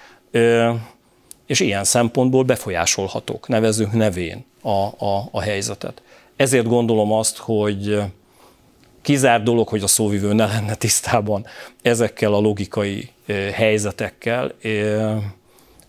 és 1.47 1.61
ilyen 1.61 1.85
szempontból 1.85 2.43
befolyásolhatók, 2.43 3.49
nevezünk 3.49 3.93
nevén 3.93 4.45
a, 4.63 5.05
a, 5.05 5.29
a 5.31 5.41
helyzetet. 5.41 6.03
Ezért 6.37 6.67
gondolom 6.67 7.13
azt, 7.13 7.37
hogy 7.37 8.01
kizárt 9.03 9.43
dolog, 9.43 9.69
hogy 9.69 9.83
a 9.83 9.87
szóvivő 9.87 10.33
ne 10.33 10.47
lenne 10.47 10.75
tisztában 10.75 11.47
ezekkel 11.83 12.35
a 12.35 12.41
logikai 12.41 13.11
helyzetekkel, 13.53 14.53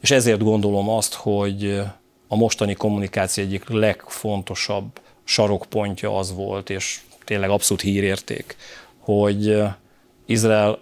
és 0.02 0.12
ezért 0.12 0.44
gondolom 0.44 0.90
azt, 0.90 1.14
hogy 1.14 1.82
a 2.32 2.36
mostani 2.36 2.74
kommunikáció 2.74 3.44
egyik 3.44 3.70
legfontosabb 3.70 5.00
sarokpontja 5.24 6.18
az 6.18 6.34
volt, 6.34 6.70
és 6.70 7.00
tényleg 7.26 7.50
abszolút 7.50 7.84
hírérték, 7.84 8.56
hogy 9.00 9.62
Izrael 10.26 10.80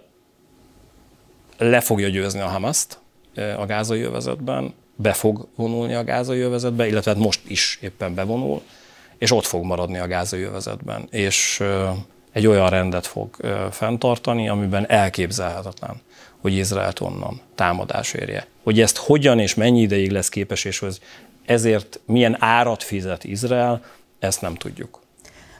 le 1.58 1.80
fogja 1.80 2.08
győzni 2.08 2.40
a 2.40 2.46
Hamaszt 2.46 2.98
a 3.56 3.66
gázai 3.66 4.00
övezetben, 4.00 4.74
be 4.96 5.12
fog 5.12 5.48
vonulni 5.56 5.94
a 5.94 6.04
gázai 6.04 6.40
övezetbe, 6.40 6.86
illetve 6.86 7.10
hát 7.10 7.20
most 7.20 7.40
is 7.46 7.78
éppen 7.82 8.14
bevonul, 8.14 8.62
és 9.18 9.30
ott 9.30 9.46
fog 9.46 9.64
maradni 9.64 9.98
a 9.98 10.06
gázai 10.06 10.42
övezetben. 10.42 11.06
És 11.10 11.62
egy 12.32 12.46
olyan 12.46 12.70
rendet 12.70 13.06
fog 13.06 13.36
fenntartani, 13.70 14.48
amiben 14.48 14.90
elképzelhetetlen, 14.90 16.00
hogy 16.40 16.52
Izraelt 16.52 17.00
onnan 17.00 17.40
támadás 17.54 18.12
érje. 18.12 18.46
Hogy 18.62 18.80
ezt 18.80 18.96
hogyan 18.96 19.38
és 19.38 19.54
mennyi 19.54 19.80
ideig 19.80 20.10
lesz 20.10 20.28
képes, 20.28 20.64
és 20.64 20.78
hogy 20.78 20.98
ezért 21.48 22.00
milyen 22.06 22.36
árat 22.42 22.82
fizet 22.82 23.24
Izrael, 23.24 23.82
ezt 24.18 24.40
nem 24.40 24.54
tudjuk. 24.54 25.00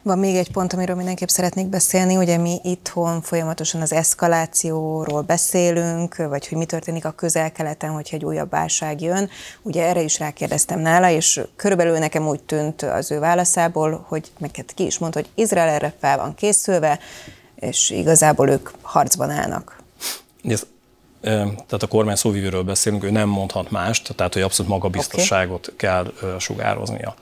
Van 0.02 0.18
még 0.18 0.36
egy 0.36 0.52
pont, 0.52 0.72
amiről 0.72 0.96
mindenképp 0.96 1.28
szeretnék 1.28 1.66
beszélni, 1.66 2.16
ugye 2.16 2.36
mi 2.36 2.60
itthon 2.62 3.22
folyamatosan 3.22 3.80
az 3.80 3.92
eszkalációról 3.92 5.22
beszélünk, 5.22 6.16
vagy 6.16 6.48
hogy 6.48 6.58
mi 6.58 6.64
történik 6.64 7.04
a 7.04 7.10
közel-keleten, 7.10 7.90
hogyha 7.90 8.16
egy 8.16 8.24
újabb 8.24 8.50
válság 8.50 9.00
jön. 9.00 9.28
Ugye 9.62 9.84
erre 9.86 10.00
is 10.00 10.18
rákérdeztem 10.18 10.80
nála, 10.80 11.10
és 11.10 11.40
körülbelül 11.56 11.98
nekem 11.98 12.28
úgy 12.28 12.42
tűnt 12.42 12.82
az 12.82 13.10
ő 13.10 13.18
válaszából, 13.18 14.04
hogy 14.08 14.32
meg 14.38 14.64
ki 14.74 14.86
is 14.86 14.98
mondta, 14.98 15.18
hogy 15.18 15.30
Izrael 15.34 15.68
erre 15.68 15.94
fel 16.00 16.16
van 16.16 16.34
készülve, 16.34 16.98
és 17.54 17.90
igazából 17.90 18.48
ők 18.48 18.70
harcban 18.82 19.30
állnak. 19.30 19.82
Ez 20.44 20.66
tehát 21.20 21.82
a 21.82 21.86
kormány 21.86 22.16
szóvivőről 22.16 22.62
beszélünk, 22.62 23.04
ő 23.04 23.10
nem 23.10 23.28
mondhat 23.28 23.70
mást, 23.70 24.14
tehát 24.14 24.32
hogy 24.32 24.42
abszolút 24.42 24.72
magabiztosságot 24.72 25.66
okay. 25.66 25.76
kell 25.76 26.12
sugároznia. 26.38 27.14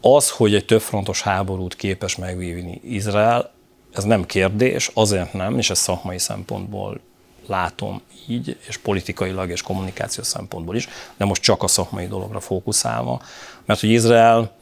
Az, 0.00 0.30
hogy 0.30 0.54
egy 0.54 0.64
többfrontos 0.64 1.22
háborút 1.22 1.76
képes 1.76 2.16
megvívni 2.16 2.80
Izrael, 2.84 3.52
ez 3.92 4.04
nem 4.04 4.26
kérdés, 4.26 4.90
azért 4.94 5.32
nem, 5.32 5.58
és 5.58 5.70
ez 5.70 5.78
szakmai 5.78 6.18
szempontból 6.18 7.00
látom 7.46 8.02
így, 8.28 8.56
és 8.68 8.76
politikailag 8.76 9.50
és 9.50 9.62
kommunikációs 9.62 10.26
szempontból 10.26 10.76
is, 10.76 10.88
de 11.16 11.24
most 11.24 11.42
csak 11.42 11.62
a 11.62 11.68
szakmai 11.68 12.06
dologra 12.06 12.40
fókuszálva, 12.40 13.22
mert 13.64 13.80
hogy 13.80 13.90
Izrael 13.90 14.52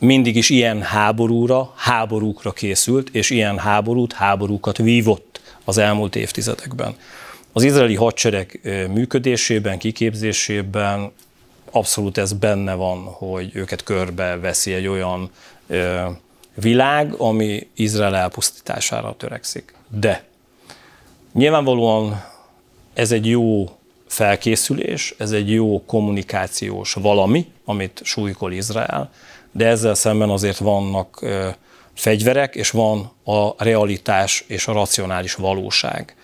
mindig 0.00 0.36
is 0.36 0.50
ilyen 0.50 0.82
háborúra, 0.82 1.72
háborúkra 1.76 2.52
készült, 2.52 3.08
és 3.08 3.30
ilyen 3.30 3.58
háborút, 3.58 4.12
háborúkat 4.12 4.76
vívott 4.76 5.40
az 5.64 5.78
elmúlt 5.78 6.16
évtizedekben. 6.16 6.96
Az 7.56 7.62
izraeli 7.62 7.94
hadsereg 7.94 8.60
működésében, 8.92 9.78
kiképzésében 9.78 11.12
abszolút 11.70 12.18
ez 12.18 12.32
benne 12.32 12.74
van, 12.74 13.04
hogy 13.04 13.50
őket 13.52 13.82
körbe 13.82 14.36
veszi 14.36 14.72
egy 14.72 14.86
olyan 14.86 15.30
világ, 16.54 17.14
ami 17.18 17.68
Izrael 17.74 18.16
elpusztítására 18.16 19.14
törekszik. 19.16 19.74
De 19.88 20.24
nyilvánvalóan 21.32 22.24
ez 22.94 23.12
egy 23.12 23.26
jó 23.26 23.76
felkészülés, 24.06 25.14
ez 25.18 25.30
egy 25.30 25.52
jó 25.52 25.84
kommunikációs 25.84 26.92
valami, 26.92 27.46
amit 27.64 28.00
súlykol 28.04 28.52
Izrael, 28.52 29.10
de 29.52 29.66
ezzel 29.66 29.94
szemben 29.94 30.30
azért 30.30 30.58
vannak 30.58 31.24
fegyverek, 31.94 32.54
és 32.54 32.70
van 32.70 33.10
a 33.24 33.64
realitás 33.64 34.44
és 34.46 34.66
a 34.66 34.72
racionális 34.72 35.34
valóság. 35.34 36.16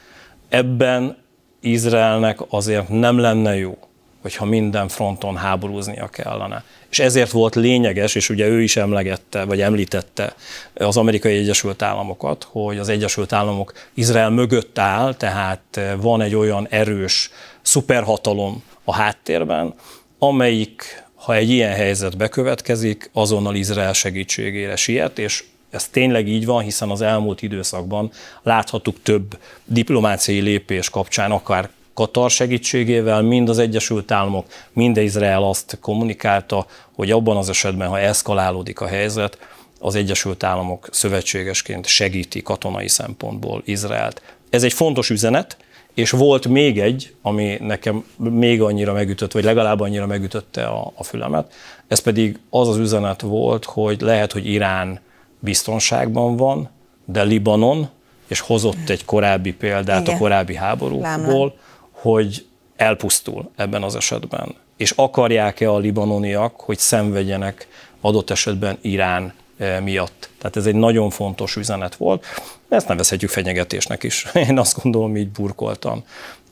Ebben 0.51 1.17
Izraelnek 1.61 2.39
azért 2.49 2.89
nem 2.89 3.19
lenne 3.19 3.57
jó, 3.57 3.79
hogyha 4.23 4.45
minden 4.45 4.89
fronton 4.89 5.37
háborúznia 5.37 6.09
kellene. 6.09 6.65
És 6.91 6.99
ezért 6.99 7.31
volt 7.31 7.55
lényeges, 7.55 8.15
és 8.15 8.29
ugye 8.29 8.47
ő 8.47 8.63
is 8.63 8.77
emlegette, 8.77 9.45
vagy 9.45 9.61
említette 9.61 10.35
az 10.75 10.97
amerikai 10.97 11.37
Egyesült 11.37 11.83
Államokat, 11.83 12.47
hogy 12.51 12.79
az 12.79 12.89
Egyesült 12.89 13.33
Államok 13.33 13.73
Izrael 13.95 14.31
mögött 14.31 14.79
áll, 14.79 15.15
tehát 15.15 15.81
van 16.01 16.21
egy 16.21 16.35
olyan 16.35 16.67
erős 16.71 17.31
szuperhatalom 17.63 18.63
a 18.85 18.95
háttérben, 18.95 19.75
amelyik, 20.19 21.05
ha 21.15 21.35
egy 21.35 21.51
ilyen 21.51 21.73
helyzet 21.73 22.17
bekövetkezik, 22.17 23.11
azonnal 23.13 23.55
Izrael 23.55 23.93
segítségére 23.93 24.77
siet, 24.77 25.19
és 25.19 25.45
ez 25.71 25.89
tényleg 25.89 26.29
így 26.29 26.47
van, 26.47 26.63
hiszen 26.63 26.91
az 26.91 27.01
elmúlt 27.01 27.43
időszakban 27.43 28.11
láthattuk 28.43 29.03
több 29.03 29.39
diplomáciai 29.65 30.41
lépés 30.41 30.91
kapcsán, 30.91 31.31
akár 31.31 31.71
Katar 31.95 32.31
segítségével, 32.31 33.23
mind 33.23 33.49
az 33.49 33.59
Egyesült 33.59 34.11
Államok, 34.11 34.47
mind 34.73 34.97
Izrael 34.97 35.43
azt 35.43 35.79
kommunikálta, 35.81 36.67
hogy 36.93 37.11
abban 37.11 37.37
az 37.37 37.49
esetben, 37.49 37.89
ha 37.89 37.99
eszkalálódik 37.99 38.81
a 38.81 38.87
helyzet, 38.87 39.39
az 39.79 39.95
Egyesült 39.95 40.43
Államok 40.43 40.89
szövetségesként 40.91 41.87
segíti 41.87 42.43
katonai 42.43 42.89
szempontból 42.89 43.63
Izraelt. 43.65 44.23
Ez 44.51 44.63
egy 44.63 44.73
fontos 44.73 45.11
üzenet, 45.11 45.57
és 45.95 46.11
volt 46.11 46.49
még 46.49 46.81
egy, 46.81 47.15
ami 47.23 47.57
nekem 47.61 48.05
még 48.17 48.63
annyira 48.63 48.93
megütött, 48.93 49.33
vagy 49.33 49.45
legalább 49.45 49.81
annyira 49.81 50.07
megütötte 50.07 50.67
a, 50.67 50.93
a 50.95 51.05
fülemet, 51.05 51.53
ez 51.89 52.01
pedig 52.01 52.39
az 52.51 52.69
az 52.69 52.77
üzenet 52.77 53.21
volt, 53.21 53.65
hogy 53.65 54.01
lehet, 54.01 54.33
hogy 54.33 54.47
Irán 54.47 55.01
biztonságban 55.41 56.37
van, 56.37 56.69
de 57.05 57.23
Libanon, 57.23 57.89
és 58.27 58.41
hozott 58.41 58.89
egy 58.89 59.05
korábbi 59.05 59.53
példát 59.53 60.01
Igen. 60.01 60.15
a 60.15 60.19
korábbi 60.19 60.55
háborúból, 60.55 61.55
hogy 61.91 62.47
elpusztul 62.77 63.51
ebben 63.57 63.83
az 63.83 63.95
esetben. 63.95 64.55
És 64.77 64.91
akarják-e 64.91 65.71
a 65.71 65.79
libanoniak, 65.79 66.61
hogy 66.61 66.79
szenvedjenek 66.79 67.69
adott 68.01 68.31
esetben 68.31 68.79
Irán 68.81 69.33
eh, 69.57 69.81
miatt. 69.81 70.29
Tehát 70.39 70.57
ez 70.57 70.67
egy 70.67 70.75
nagyon 70.75 71.11
fontos 71.11 71.57
üzenet 71.57 71.95
volt. 71.95 72.25
Ezt 72.69 72.89
nevezhetjük 72.89 73.31
fenyegetésnek 73.31 74.03
is. 74.03 74.27
Én 74.49 74.59
azt 74.59 74.83
gondolom, 74.83 75.17
így 75.17 75.29
burkoltam. 75.29 76.05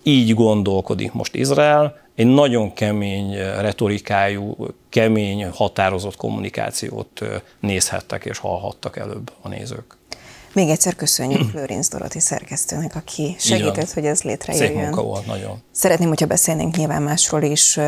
Így 0.08 0.34
gondolkodik 0.34 1.12
most 1.12 1.34
Izrael, 1.34 1.96
egy 2.14 2.26
nagyon 2.26 2.72
kemény 2.72 3.32
eh, 3.34 3.60
retorikájú, 3.60 4.56
kemény, 4.88 5.48
határozott 5.48 6.16
kommunikációt 6.16 7.22
eh, 7.22 7.28
nézhettek 7.60 8.24
és 8.24 8.38
hallhattak 8.38 8.96
előbb 8.96 9.32
a 9.40 9.48
nézők. 9.48 9.96
Még 10.52 10.68
egyszer 10.68 10.94
köszönjük 10.94 11.52
Lőrinc 11.54 11.88
Doroti 11.88 12.20
szerkesztőnek, 12.20 12.94
aki 12.94 13.36
segített, 13.38 13.92
hogy 13.92 14.06
ez 14.06 14.22
létrejöjjön. 14.22 14.68
Szép 14.68 14.82
munka 14.82 15.02
volt, 15.02 15.26
nagyon. 15.26 15.62
Szeretném, 15.70 16.08
hogyha 16.08 16.26
beszélnénk 16.26 16.76
nyilván 16.76 17.02
másról 17.02 17.42
is. 17.42 17.78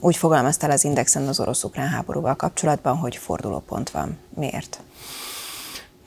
Úgy 0.00 0.16
fogalmaztál 0.16 0.70
az 0.70 0.84
Indexen 0.84 1.28
az 1.28 1.40
orosz-ukrán 1.40 1.88
háborúval 1.88 2.34
kapcsolatban, 2.34 2.96
hogy 2.96 3.16
fordulópont 3.16 3.90
van. 3.90 4.18
Miért? 4.34 4.80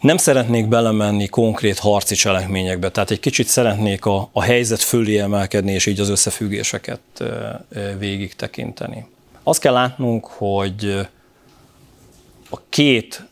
Nem 0.06 0.18
szeretnék 0.18 0.68
belemenni 0.68 1.28
konkrét 1.28 1.80
harci 1.80 2.16
cselekményekbe, 2.16 2.89
tehát 2.91 3.12
egy 3.12 3.20
kicsit 3.20 3.47
szeretnék 3.47 4.06
a, 4.06 4.30
a 4.32 4.41
helyzet 4.41 4.82
fölé 4.82 5.18
emelkedni, 5.18 5.72
és 5.72 5.86
így 5.86 5.99
az 5.99 6.10
összefüggéseket 6.10 6.99
végig 7.97 8.36
tekinteni. 8.36 9.06
Azt 9.43 9.60
kell 9.60 9.74
látnunk, 9.74 10.26
hogy 10.26 11.08
a 12.49 12.60
két 12.70 13.26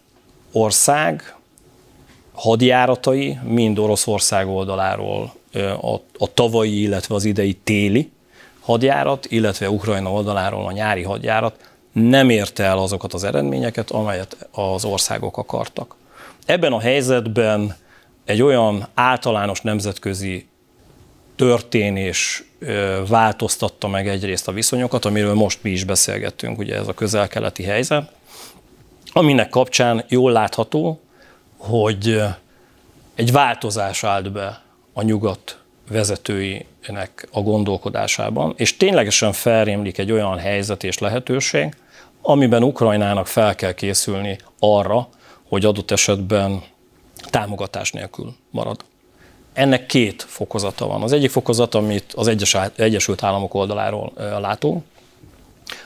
ország 0.52 1.36
hadjáratai, 2.32 3.38
mind 3.44 3.80
Oroszország 3.80 4.48
oldaláról 4.48 5.34
a, 5.82 5.94
a 6.18 6.34
tavalyi, 6.34 6.82
illetve 6.82 7.16
az 7.16 7.26
idei 7.26 7.54
téli 7.54 8.12
hadjárat, 8.60 9.26
illetve 9.30 9.70
Ukrajna 9.70 10.12
oldaláról 10.12 10.66
a 10.66 10.72
nyári 10.72 11.04
hadjárat 11.04 11.72
nem 11.92 12.30
érte 12.30 12.64
el 12.64 12.78
azokat 12.78 13.14
az 13.14 13.24
eredményeket, 13.24 13.92
amelyet 13.92 14.48
az 14.52 14.86
országok 14.86 15.38
akartak. 15.38 15.96
Ebben 16.46 16.74
a 16.74 16.80
helyzetben 16.80 17.76
egy 18.26 18.42
olyan 18.42 18.88
általános 18.94 19.62
nemzetközi 19.62 20.48
történés 21.36 22.44
változtatta 23.08 23.88
meg 23.88 24.08
egyrészt 24.08 24.48
a 24.48 24.52
viszonyokat, 24.52 25.06
amiről 25.06 25.34
most 25.34 25.64
mi 25.64 25.70
is 25.70 25.84
beszélgettünk, 25.84 26.58
ugye 26.58 26.76
ez 26.76 26.88
a 26.88 26.94
közel-keleti 26.94 27.64
helyzet, 27.64 28.12
aminek 29.12 29.50
kapcsán 29.50 30.06
jól 30.08 30.32
látható, 30.32 31.02
hogy 31.58 32.22
egy 33.16 33.32
változás 33.32 34.04
állt 34.04 34.32
be 34.32 34.62
a 34.94 35.02
nyugat 35.02 35.58
vezetőinek 35.90 37.28
a 37.32 37.42
gondolkodásában, 37.42 38.54
és 38.58 38.78
ténylegesen 38.78 39.34
felrémlik 39.34 39.98
egy 39.98 40.12
olyan 40.12 40.38
helyzet 40.38 40.84
és 40.84 40.98
lehetőség, 40.98 41.76
amiben 42.22 42.64
Ukrajnának 42.64 43.28
fel 43.28 43.56
kell 43.56 43.74
készülni 43.74 44.38
arra, 44.60 45.08
hogy 45.54 45.66
adott 45.66 45.92
esetben 45.92 46.64
támogatás 47.30 47.92
nélkül 47.92 48.34
marad. 48.52 48.80
Ennek 49.54 49.86
két 49.86 50.26
fokozata 50.28 50.88
van. 50.88 51.02
Az 51.02 51.12
egyik 51.12 51.30
fokozat, 51.30 51.76
amit 51.76 52.14
az 52.16 52.28
Egyesült 52.76 53.24
Államok 53.24 53.54
oldaláról 53.54 54.14
látunk, 54.40 54.84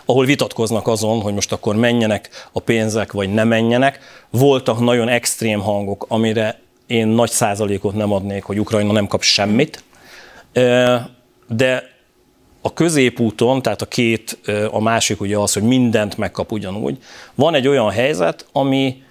ahol 0.06 0.26
vitatkoznak 0.26 0.88
azon, 0.88 1.22
hogy 1.22 1.34
most 1.34 1.52
akkor 1.52 1.76
menjenek 1.76 2.30
a 2.52 2.60
pénzek, 2.60 3.12
vagy 3.12 3.34
ne 3.34 3.44
menjenek. 3.44 4.00
Voltak 4.30 4.80
nagyon 4.80 5.08
extrém 5.08 5.60
hangok, 5.60 6.06
amire 6.08 6.60
én 6.86 7.08
nagy 7.08 7.30
százalékot 7.30 7.94
nem 7.94 8.12
adnék, 8.12 8.44
hogy 8.44 8.60
Ukrajna 8.60 8.92
nem 8.92 9.08
kap 9.08 9.22
semmit, 9.22 9.84
de 11.48 11.84
a 12.62 12.74
középúton, 12.74 13.62
tehát 13.62 13.82
a 13.82 13.86
két, 13.86 14.40
a 14.72 14.82
másik 14.82 15.22
ugye 15.22 15.38
az, 15.38 15.54
hogy 15.54 15.64
mindent 15.64 16.18
megkap 16.18 16.52
ugyanúgy, 16.52 16.98
van 17.36 17.54
egy 17.54 17.68
olyan 17.68 17.90
helyzet, 17.90 18.46
ami 18.52 19.06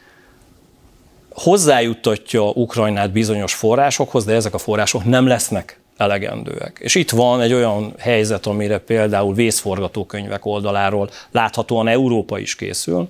hozzájuttatja 1.37 2.43
Ukrajnát 2.43 3.13
bizonyos 3.13 3.55
forrásokhoz, 3.55 4.25
de 4.25 4.35
ezek 4.35 4.55
a 4.55 4.59
források 4.59 5.05
nem 5.05 5.27
lesznek 5.27 5.81
elegendőek. 5.97 6.79
És 6.81 6.95
itt 6.95 7.11
van 7.11 7.41
egy 7.41 7.53
olyan 7.53 7.95
helyzet, 7.99 8.47
amire 8.47 8.79
például 8.79 9.35
vészforgatókönyvek 9.35 10.47
oldaláról 10.47 11.11
láthatóan 11.31 11.89
Európa 11.89 12.39
is 12.39 12.55
készül, 12.55 13.09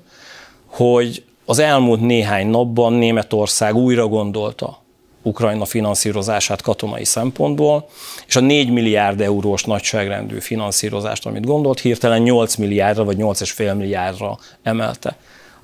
hogy 0.67 1.25
az 1.45 1.59
elmúlt 1.59 2.01
néhány 2.01 2.47
napban 2.47 2.93
Németország 2.93 3.75
újra 3.75 4.07
gondolta 4.07 4.85
Ukrajna 5.23 5.65
finanszírozását 5.65 6.63
katonai 6.63 7.05
szempontból, 7.05 7.89
és 8.27 8.37
a 8.37 8.41
4 8.41 8.71
milliárd 8.71 9.21
eurós 9.21 9.65
nagyságrendű 9.65 10.39
finanszírozást, 10.39 11.27
amit 11.27 11.47
gondolt, 11.47 11.81
hirtelen 11.81 12.23
8 12.23 12.55
milliárdra 12.55 13.05
vagy 13.05 13.17
8,5 13.17 13.77
milliárdra 13.77 14.39
emelte. 14.63 15.17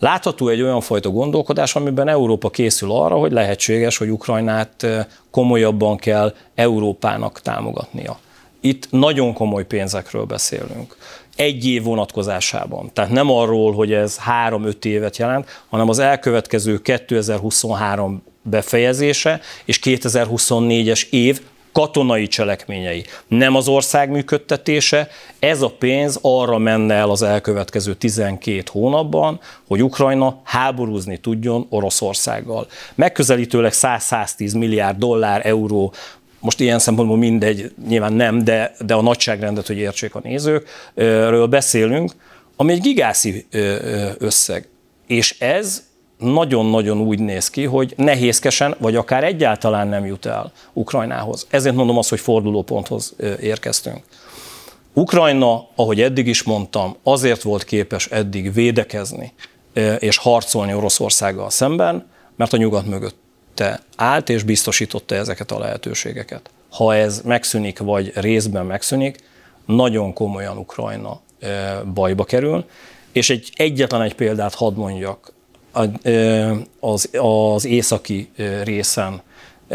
Látható 0.03 0.49
egy 0.49 0.63
olyan 0.63 0.81
fajta 0.81 1.11
gondolkodás, 1.11 1.75
amiben 1.75 2.09
Európa 2.09 2.51
készül 2.51 2.93
arra, 2.93 3.17
hogy 3.17 3.33
lehetséges, 3.33 3.97
hogy 3.97 4.09
Ukrajnát 4.09 4.87
komolyabban 5.31 5.97
kell 5.97 6.35
Európának 6.55 7.41
támogatnia. 7.41 8.19
Itt 8.61 8.87
nagyon 8.91 9.33
komoly 9.33 9.67
pénzekről 9.67 10.25
beszélünk. 10.25 10.97
Egy 11.37 11.67
év 11.67 11.83
vonatkozásában. 11.83 12.91
Tehát 12.93 13.11
nem 13.11 13.31
arról, 13.31 13.73
hogy 13.73 13.93
ez 13.93 14.17
három-öt 14.17 14.85
évet 14.85 15.17
jelent, 15.17 15.63
hanem 15.69 15.89
az 15.89 15.99
elkövetkező 15.99 16.79
2023 16.79 18.23
befejezése 18.43 19.41
és 19.65 19.81
2024-es 19.83 21.09
év 21.11 21.41
katonai 21.73 22.27
cselekményei, 22.27 23.05
nem 23.29 23.55
az 23.55 23.69
ország 23.69 24.11
működtetése. 24.11 25.09
Ez 25.39 25.63
a 25.63 25.71
pénz 25.71 26.19
arra 26.23 26.59
menne 26.59 26.95
el 26.95 27.11
az 27.11 27.23
elkövetkező 27.23 27.95
12 27.95 28.63
hónapban, 28.71 29.41
hogy 29.67 29.83
Ukrajna 29.83 30.41
háborúzni 30.45 31.17
tudjon 31.17 31.67
Oroszországgal. 31.69 32.67
Megközelítőleg 32.95 33.73
100-110 33.75 34.59
milliárd 34.59 34.99
dollár, 34.99 35.47
euró 35.47 35.93
most 36.41 36.61
ilyen 36.61 36.79
szempontból 36.79 37.17
mindegy, 37.17 37.73
nyilván 37.89 38.13
nem, 38.13 38.45
de, 38.45 38.75
de 38.87 38.95
a 38.95 39.03
nagyságrendet, 39.03 39.67
hogy 39.67 39.77
értsék 39.77 40.15
a 40.15 40.21
nézők, 40.23 40.69
ről 40.95 41.47
beszélünk, 41.47 42.13
ami 42.57 42.73
egy 42.73 42.81
gigászi 42.81 43.47
összeg. 44.19 44.69
És 45.07 45.39
ez 45.39 45.83
nagyon-nagyon 46.23 46.99
úgy 47.01 47.19
néz 47.19 47.51
ki, 47.51 47.65
hogy 47.65 47.95
nehézkesen, 47.97 48.75
vagy 48.79 48.97
akár 48.97 49.25
egyáltalán 49.25 49.89
nem 49.89 50.07
jut 50.07 50.27
el 50.27 50.53
Ukrajnához. 50.73 51.47
Ezért 51.51 51.75
mondom 51.75 51.99
azt, 51.99 52.09
hogy 52.09 52.21
fordulóponthoz 52.21 53.15
érkeztünk. 53.41 54.05
Ukrajna, 54.93 55.67
ahogy 55.75 56.01
eddig 56.01 56.27
is 56.27 56.43
mondtam, 56.43 56.97
azért 57.03 57.43
volt 57.43 57.65
képes 57.65 58.07
eddig 58.07 58.53
védekezni 58.53 59.33
és 59.99 60.17
harcolni 60.17 60.75
Oroszországgal 60.75 61.51
szemben, 61.51 62.07
mert 62.37 62.53
a 62.53 62.57
nyugat 62.57 62.87
mögötte 62.87 63.81
állt 63.97 64.29
és 64.29 64.43
biztosította 64.43 65.15
ezeket 65.15 65.51
a 65.51 65.59
lehetőségeket. 65.59 66.51
Ha 66.71 66.95
ez 66.95 67.21
megszűnik, 67.25 67.79
vagy 67.79 68.13
részben 68.15 68.67
megszűnik, 68.67 69.19
nagyon 69.67 70.13
komolyan 70.13 70.57
Ukrajna 70.57 71.21
bajba 71.95 72.25
kerül, 72.25 72.65
és 73.13 73.31
egy 73.31 73.53
egyetlen 73.55 74.03
egy 74.03 74.15
példát 74.15 74.55
hadd 74.55 74.75
mondjak 74.75 75.33
az, 76.81 77.09
az 77.19 77.65
északi 77.65 78.31
részen, 78.65 79.23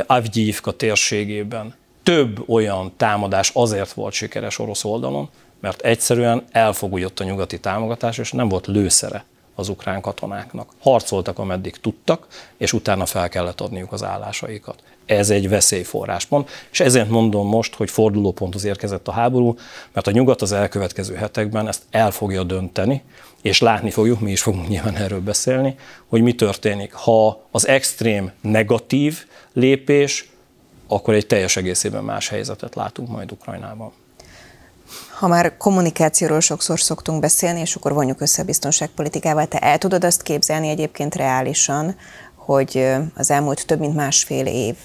Avgyívka 0.06 0.72
térségében 0.72 1.76
több 2.04 2.50
olyan 2.50 2.92
támadás 2.98 3.52
azért 3.54 3.92
volt 3.92 4.14
sikeres 4.14 4.60
orosz 4.60 4.84
oldalon, 4.84 5.30
mert 5.60 5.82
egyszerűen 5.82 6.44
elfogult 6.52 7.20
a 7.20 7.24
nyugati 7.24 7.60
támogatás, 7.60 8.18
és 8.18 8.32
nem 8.32 8.50
volt 8.50 8.68
lőszere 8.68 9.26
az 9.56 9.70
ukrán 9.70 10.02
katonáknak. 10.02 10.70
Harcoltak, 10.80 11.40
ameddig 11.40 11.80
tudtak, 11.80 12.28
és 12.58 12.74
utána 12.74 13.06
fel 13.06 13.30
kellett 13.30 13.62
adniuk 13.62 13.92
az 13.92 14.04
állásaikat. 14.04 14.84
Ez 15.06 15.30
egy 15.30 15.50
veszélyforráspont, 15.50 16.50
és 16.72 16.80
ezért 16.80 17.10
mondom 17.10 17.48
most, 17.48 17.76
hogy 17.76 17.90
fordulóponthoz 17.90 18.64
érkezett 18.64 19.08
a 19.08 19.12
háború, 19.12 19.56
mert 19.94 20.08
a 20.08 20.12
nyugat 20.12 20.42
az 20.42 20.52
elkövetkező 20.52 21.16
hetekben 21.16 21.68
ezt 21.68 21.82
el 21.90 22.12
fogja 22.12 22.44
dönteni, 22.44 23.04
és 23.48 23.60
látni 23.60 23.92
fogjuk, 23.92 24.20
mi 24.20 24.32
is 24.32 24.42
fogunk 24.42 24.68
nyilván 24.68 24.96
erről 24.96 25.22
beszélni, 25.22 25.76
hogy 26.08 26.22
mi 26.22 26.36
történik. 26.36 26.94
Ha 26.94 27.48
az 27.52 27.68
extrém 27.68 28.32
negatív 28.42 29.26
lépés, 29.54 30.30
akkor 30.88 31.14
egy 31.14 31.28
teljes 31.28 31.56
egészében 31.58 32.04
más 32.04 32.28
helyzetet 32.28 32.76
látunk 32.76 33.10
majd 33.10 33.32
Ukrajnában. 33.32 33.92
Ha 35.18 35.28
már 35.28 35.58
kommunikációról 35.58 36.40
sokszor 36.40 36.80
szoktunk 36.80 37.20
beszélni, 37.20 37.60
és 37.60 37.76
akkor 37.76 37.94
vonjuk 37.94 38.22
össze 38.22 38.42
a 38.42 38.46
biztonságpolitikával, 38.46 39.48
te 39.48 39.60
el 39.60 39.78
tudod 39.78 40.04
azt 40.04 40.22
képzelni 40.22 40.70
egyébként 40.70 41.16
reálisan, 41.16 41.96
hogy 42.36 42.96
az 43.16 43.32
elmúlt 43.32 43.66
több 43.66 43.80
mint 43.80 43.96
másfél 43.96 44.46
év 44.46 44.76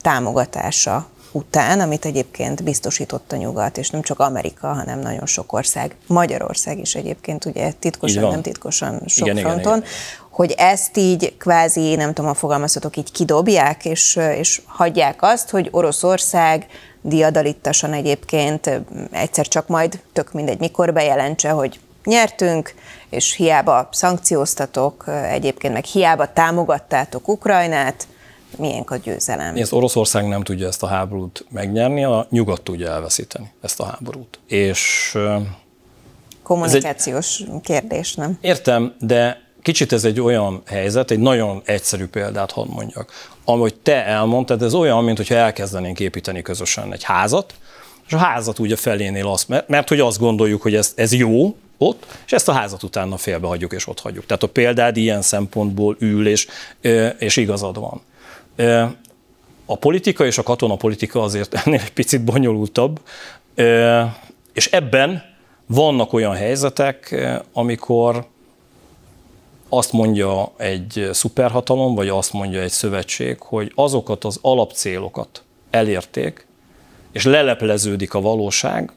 támogatása 0.00 1.08
után, 1.34 1.80
amit 1.80 2.04
egyébként 2.04 2.62
biztosított 2.62 3.32
a 3.32 3.36
nyugat, 3.36 3.78
és 3.78 3.90
nem 3.90 4.02
csak 4.02 4.18
Amerika, 4.18 4.66
hanem 4.66 4.98
nagyon 4.98 5.26
sok 5.26 5.52
ország, 5.52 5.96
Magyarország 6.06 6.78
is 6.78 6.94
egyébként 6.94 7.44
ugye 7.44 7.72
titkosan, 7.72 8.30
nem 8.30 8.42
titkosan 8.42 9.02
sok 9.06 9.26
igen, 9.26 9.36
fronton, 9.36 9.76
igen, 9.76 9.78
igen. 9.78 10.28
hogy 10.30 10.54
ezt 10.56 10.96
így 10.96 11.36
kvázi, 11.36 11.94
nem 11.94 12.12
tudom, 12.12 12.30
a 12.30 12.34
fogalmazhatok, 12.34 12.96
így 12.96 13.12
kidobják, 13.12 13.84
és, 13.84 14.16
és 14.36 14.62
hagyják 14.66 15.22
azt, 15.22 15.50
hogy 15.50 15.68
Oroszország 15.70 16.66
diadalittasan 17.02 17.92
egyébként 17.92 18.80
egyszer 19.10 19.48
csak 19.48 19.68
majd, 19.68 20.00
tök 20.12 20.32
mindegy 20.32 20.58
mikor 20.58 20.92
bejelentse, 20.92 21.50
hogy 21.50 21.80
nyertünk, 22.04 22.74
és 23.10 23.34
hiába 23.34 23.88
szankcióztatok, 23.92 25.04
egyébként 25.30 25.72
meg 25.72 25.84
hiába 25.84 26.32
támogattátok 26.32 27.28
Ukrajnát, 27.28 28.06
milyen 28.58 28.82
a 28.86 28.96
győzelem. 28.96 29.56
Ez 29.56 29.72
Oroszország 29.72 30.28
nem 30.28 30.42
tudja 30.42 30.66
ezt 30.66 30.82
a 30.82 30.86
háborút 30.86 31.46
megnyerni, 31.50 32.04
a 32.04 32.26
nyugat 32.30 32.62
tudja 32.62 32.90
elveszíteni 32.90 33.52
ezt 33.62 33.80
a 33.80 33.84
háborút. 33.84 34.38
És 34.46 35.14
kommunikációs 36.42 37.40
egy, 37.40 37.60
kérdés, 37.62 38.14
nem? 38.14 38.38
Értem, 38.40 38.94
de 39.00 39.42
kicsit 39.62 39.92
ez 39.92 40.04
egy 40.04 40.20
olyan 40.20 40.62
helyzet, 40.66 41.10
egy 41.10 41.18
nagyon 41.18 41.62
egyszerű 41.64 42.06
példát 42.06 42.50
hadd 42.50 42.68
mondjak. 42.68 43.12
Ahogy 43.44 43.74
te 43.74 44.04
elmondtad, 44.04 44.62
ez 44.62 44.74
olyan, 44.74 45.04
mint 45.04 45.16
hogyha 45.16 45.34
elkezdenénk 45.34 46.00
építeni 46.00 46.42
közösen 46.42 46.92
egy 46.92 47.02
házat, 47.02 47.54
és 48.06 48.12
a 48.12 48.18
házat 48.18 48.58
ugye 48.58 48.76
felénél 48.76 49.28
azt, 49.28 49.48
mert, 49.48 49.68
mert 49.68 49.88
hogy 49.88 50.00
azt 50.00 50.18
gondoljuk, 50.18 50.62
hogy 50.62 50.74
ez, 50.74 50.92
ez 50.96 51.12
jó, 51.12 51.56
ott, 51.78 52.06
és 52.26 52.32
ezt 52.32 52.48
a 52.48 52.52
házat 52.52 52.82
utána 52.82 53.16
félbehagyjuk 53.16 53.72
és 53.72 53.86
ott 53.86 54.00
hagyjuk. 54.00 54.26
Tehát 54.26 54.42
a 54.42 54.46
példád 54.48 54.96
ilyen 54.96 55.22
szempontból 55.22 55.96
ül, 55.98 56.28
és, 56.28 56.46
és 57.18 57.36
igazad 57.36 57.78
van. 57.78 58.02
A 59.66 59.76
politika 59.76 60.26
és 60.26 60.38
a 60.38 60.42
katonapolitika 60.42 61.22
azért 61.22 61.54
ennél 61.64 61.80
egy 61.80 61.92
picit 61.92 62.24
bonyolultabb, 62.24 63.00
és 64.52 64.66
ebben 64.70 65.22
vannak 65.66 66.12
olyan 66.12 66.34
helyzetek, 66.34 67.26
amikor 67.52 68.26
azt 69.68 69.92
mondja 69.92 70.52
egy 70.56 71.08
szuperhatalom, 71.12 71.94
vagy 71.94 72.08
azt 72.08 72.32
mondja 72.32 72.60
egy 72.60 72.70
szövetség, 72.70 73.40
hogy 73.40 73.72
azokat 73.74 74.24
az 74.24 74.38
alapcélokat 74.42 75.42
elérték, 75.70 76.46
és 77.12 77.24
lelepleződik 77.24 78.14
a 78.14 78.20
valóság, 78.20 78.92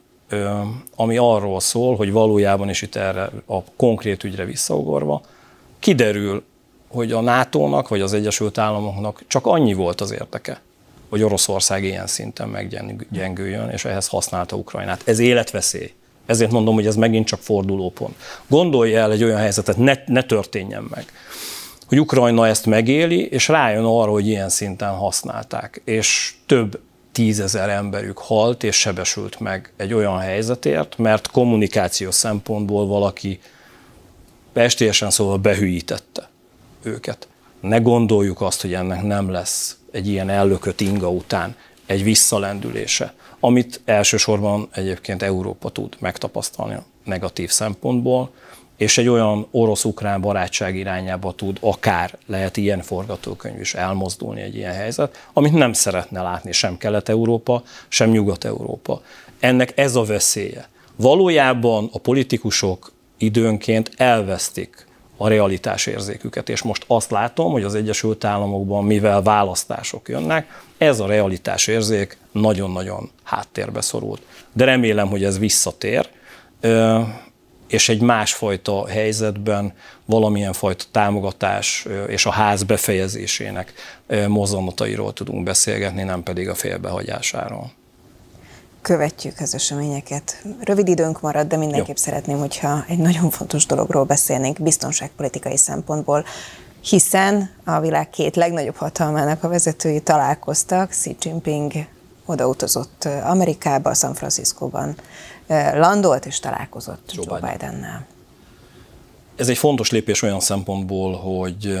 ami 0.96 1.16
arról 1.16 1.60
szól, 1.60 1.96
hogy 1.96 2.12
valójában, 2.12 2.68
és 2.68 2.82
itt 2.82 2.94
erre 2.94 3.30
a 3.46 3.62
konkrét 3.76 4.24
ügyre 4.24 4.44
visszaugorva, 4.44 5.20
kiderül, 5.78 6.44
hogy 6.88 7.12
a 7.12 7.20
NATO-nak 7.20 7.88
vagy 7.88 8.00
az 8.00 8.12
Egyesült 8.12 8.58
Államoknak 8.58 9.22
csak 9.26 9.46
annyi 9.46 9.72
volt 9.74 10.00
az 10.00 10.10
érdeke, 10.12 10.60
hogy 11.08 11.22
Oroszország 11.22 11.84
ilyen 11.84 12.06
szinten 12.06 12.48
meggyengüljön, 12.48 13.68
és 13.68 13.84
ehhez 13.84 14.06
használta 14.06 14.56
Ukrajnát. 14.56 15.02
Ez 15.04 15.18
életveszély. 15.18 15.92
Ezért 16.26 16.50
mondom, 16.50 16.74
hogy 16.74 16.86
ez 16.86 16.96
megint 16.96 17.26
csak 17.26 17.40
fordulópont. 17.40 18.14
Gondolj 18.46 18.94
el 18.94 19.12
egy 19.12 19.24
olyan 19.24 19.38
helyzetet, 19.38 19.76
ne, 19.76 19.94
ne 20.06 20.22
történjen 20.22 20.86
meg, 20.90 21.04
hogy 21.88 22.00
Ukrajna 22.00 22.46
ezt 22.46 22.66
megéli, 22.66 23.26
és 23.26 23.48
rájön 23.48 23.84
arra, 23.84 24.10
hogy 24.10 24.26
ilyen 24.26 24.48
szinten 24.48 24.94
használták, 24.94 25.80
és 25.84 26.34
több 26.46 26.80
tízezer 27.12 27.68
emberük 27.68 28.18
halt 28.18 28.64
és 28.64 28.76
sebesült 28.76 29.40
meg 29.40 29.72
egy 29.76 29.94
olyan 29.94 30.18
helyzetért, 30.18 30.98
mert 30.98 31.30
kommunikációs 31.30 32.14
szempontból 32.14 32.86
valaki 32.86 33.40
pestélyesen 34.52 35.10
szóval 35.10 35.36
behűítette 35.36 36.27
őket. 36.88 37.28
Ne 37.60 37.78
gondoljuk 37.78 38.40
azt, 38.40 38.60
hogy 38.60 38.74
ennek 38.74 39.02
nem 39.02 39.30
lesz 39.30 39.76
egy 39.90 40.08
ilyen 40.08 40.28
ellökött 40.28 40.80
inga 40.80 41.10
után 41.10 41.56
egy 41.86 42.02
visszalendülése, 42.02 43.14
amit 43.40 43.80
elsősorban 43.84 44.68
egyébként 44.72 45.22
Európa 45.22 45.68
tud 45.68 45.96
megtapasztalni 46.00 46.74
a 46.74 46.84
negatív 47.04 47.50
szempontból, 47.50 48.30
és 48.76 48.98
egy 48.98 49.08
olyan 49.08 49.46
orosz-ukrán 49.50 50.20
barátság 50.20 50.76
irányába 50.76 51.32
tud 51.32 51.58
akár, 51.60 52.18
lehet 52.26 52.56
ilyen 52.56 52.82
forgatókönyv 52.82 53.60
is 53.60 53.74
elmozdulni 53.74 54.40
egy 54.40 54.56
ilyen 54.56 54.74
helyzet, 54.74 55.28
amit 55.32 55.52
nem 55.52 55.72
szeretne 55.72 56.22
látni 56.22 56.52
sem 56.52 56.76
Kelet-Európa, 56.76 57.62
sem 57.88 58.10
Nyugat-Európa. 58.10 59.02
Ennek 59.40 59.78
ez 59.78 59.94
a 59.94 60.04
veszélye. 60.04 60.68
Valójában 60.96 61.88
a 61.92 61.98
politikusok 61.98 62.92
időnként 63.18 63.90
elvesztik 63.96 64.86
a 65.20 65.28
realitás 65.28 65.86
érzéküket, 65.86 66.48
és 66.48 66.62
most 66.62 66.84
azt 66.86 67.10
látom, 67.10 67.52
hogy 67.52 67.62
az 67.62 67.74
Egyesült 67.74 68.24
Államokban, 68.24 68.84
mivel 68.84 69.22
választások 69.22 70.08
jönnek, 70.08 70.62
ez 70.78 71.00
a 71.00 71.06
realitás 71.06 71.66
érzék 71.66 72.18
nagyon-nagyon 72.32 73.10
háttérbe 73.22 73.80
szorult. 73.80 74.22
De 74.52 74.64
remélem, 74.64 75.08
hogy 75.08 75.24
ez 75.24 75.38
visszatér 75.38 76.08
és 77.68 77.88
egy 77.88 78.00
másfajta 78.00 78.86
helyzetben 78.86 79.72
valamilyen 80.04 80.52
fajta 80.52 80.84
támogatás 80.90 81.86
és 82.06 82.26
a 82.26 82.30
ház 82.30 82.62
befejezésének 82.62 83.72
mozzanatairól 84.28 85.12
tudunk 85.12 85.44
beszélgetni, 85.44 86.02
nem 86.02 86.22
pedig 86.22 86.48
a 86.48 86.54
félbehagyásáról. 86.54 87.72
Követjük 88.88 89.40
az 89.40 89.54
eseményeket. 89.54 90.44
Rövid 90.60 90.88
időnk 90.88 91.20
marad, 91.20 91.46
de 91.46 91.56
mindenképp 91.56 91.96
Jó. 91.96 92.02
szeretném, 92.02 92.38
hogyha 92.38 92.84
egy 92.88 92.98
nagyon 92.98 93.30
fontos 93.30 93.66
dologról 93.66 94.04
beszélnénk 94.04 94.62
biztonságpolitikai 94.62 95.56
szempontból, 95.56 96.24
hiszen 96.80 97.50
a 97.64 97.80
világ 97.80 98.10
két 98.10 98.36
legnagyobb 98.36 98.74
hatalmának 98.74 99.44
a 99.44 99.48
vezetői 99.48 100.00
találkoztak, 100.00 100.88
Xi 100.88 101.16
Jinping 101.20 101.72
odautazott 102.26 103.08
Amerikába, 103.24 103.94
San 103.94 104.14
Franciscóban 104.14 104.96
landolt 105.74 106.26
és 106.26 106.40
találkozott 106.40 107.12
Joe, 107.14 107.24
Joe 107.28 107.50
Biden-nel. 107.50 108.06
Ez 109.36 109.48
egy 109.48 109.58
fontos 109.58 109.90
lépés 109.90 110.22
olyan 110.22 110.40
szempontból, 110.40 111.16
hogy 111.16 111.80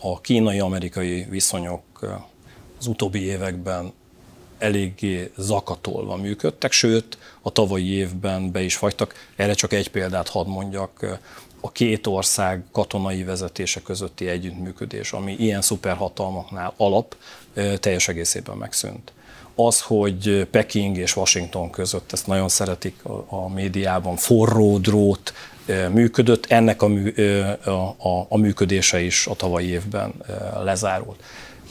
a 0.00 0.20
kínai-amerikai 0.20 1.26
viszonyok 1.30 1.82
az 2.78 2.86
utóbbi 2.86 3.22
években 3.22 3.92
eléggé 4.58 5.30
zakatolva 5.36 6.16
működtek, 6.16 6.72
sőt, 6.72 7.18
a 7.42 7.50
tavalyi 7.50 7.92
évben 7.92 8.50
be 8.52 8.62
is 8.62 8.76
fagytak. 8.76 9.14
Erre 9.36 9.54
csak 9.54 9.72
egy 9.72 9.90
példát 9.90 10.28
hadd 10.28 10.46
mondjak. 10.46 11.18
A 11.60 11.72
két 11.72 12.06
ország 12.06 12.64
katonai 12.72 13.24
vezetése 13.24 13.82
közötti 13.82 14.28
együttműködés, 14.28 15.12
ami 15.12 15.36
ilyen 15.38 15.60
szuperhatalmaknál 15.60 16.74
alap, 16.76 17.16
teljes 17.80 18.08
egészében 18.08 18.56
megszűnt 18.56 19.12
az, 19.56 19.80
hogy 19.80 20.46
Peking 20.50 20.96
és 20.96 21.16
Washington 21.16 21.70
között, 21.70 22.12
ezt 22.12 22.26
nagyon 22.26 22.48
szeretik 22.48 23.04
a, 23.26 23.48
médiában, 23.48 24.16
forró 24.16 24.78
drót 24.78 25.32
működött, 25.92 26.46
ennek 26.48 26.82
a, 26.82 26.86
mű, 26.86 27.10
a, 27.64 27.70
a, 27.98 28.26
a 28.28 28.36
működése 28.36 29.00
is 29.00 29.26
a 29.26 29.34
tavalyi 29.34 29.68
évben 29.68 30.14
lezárult. 30.62 31.22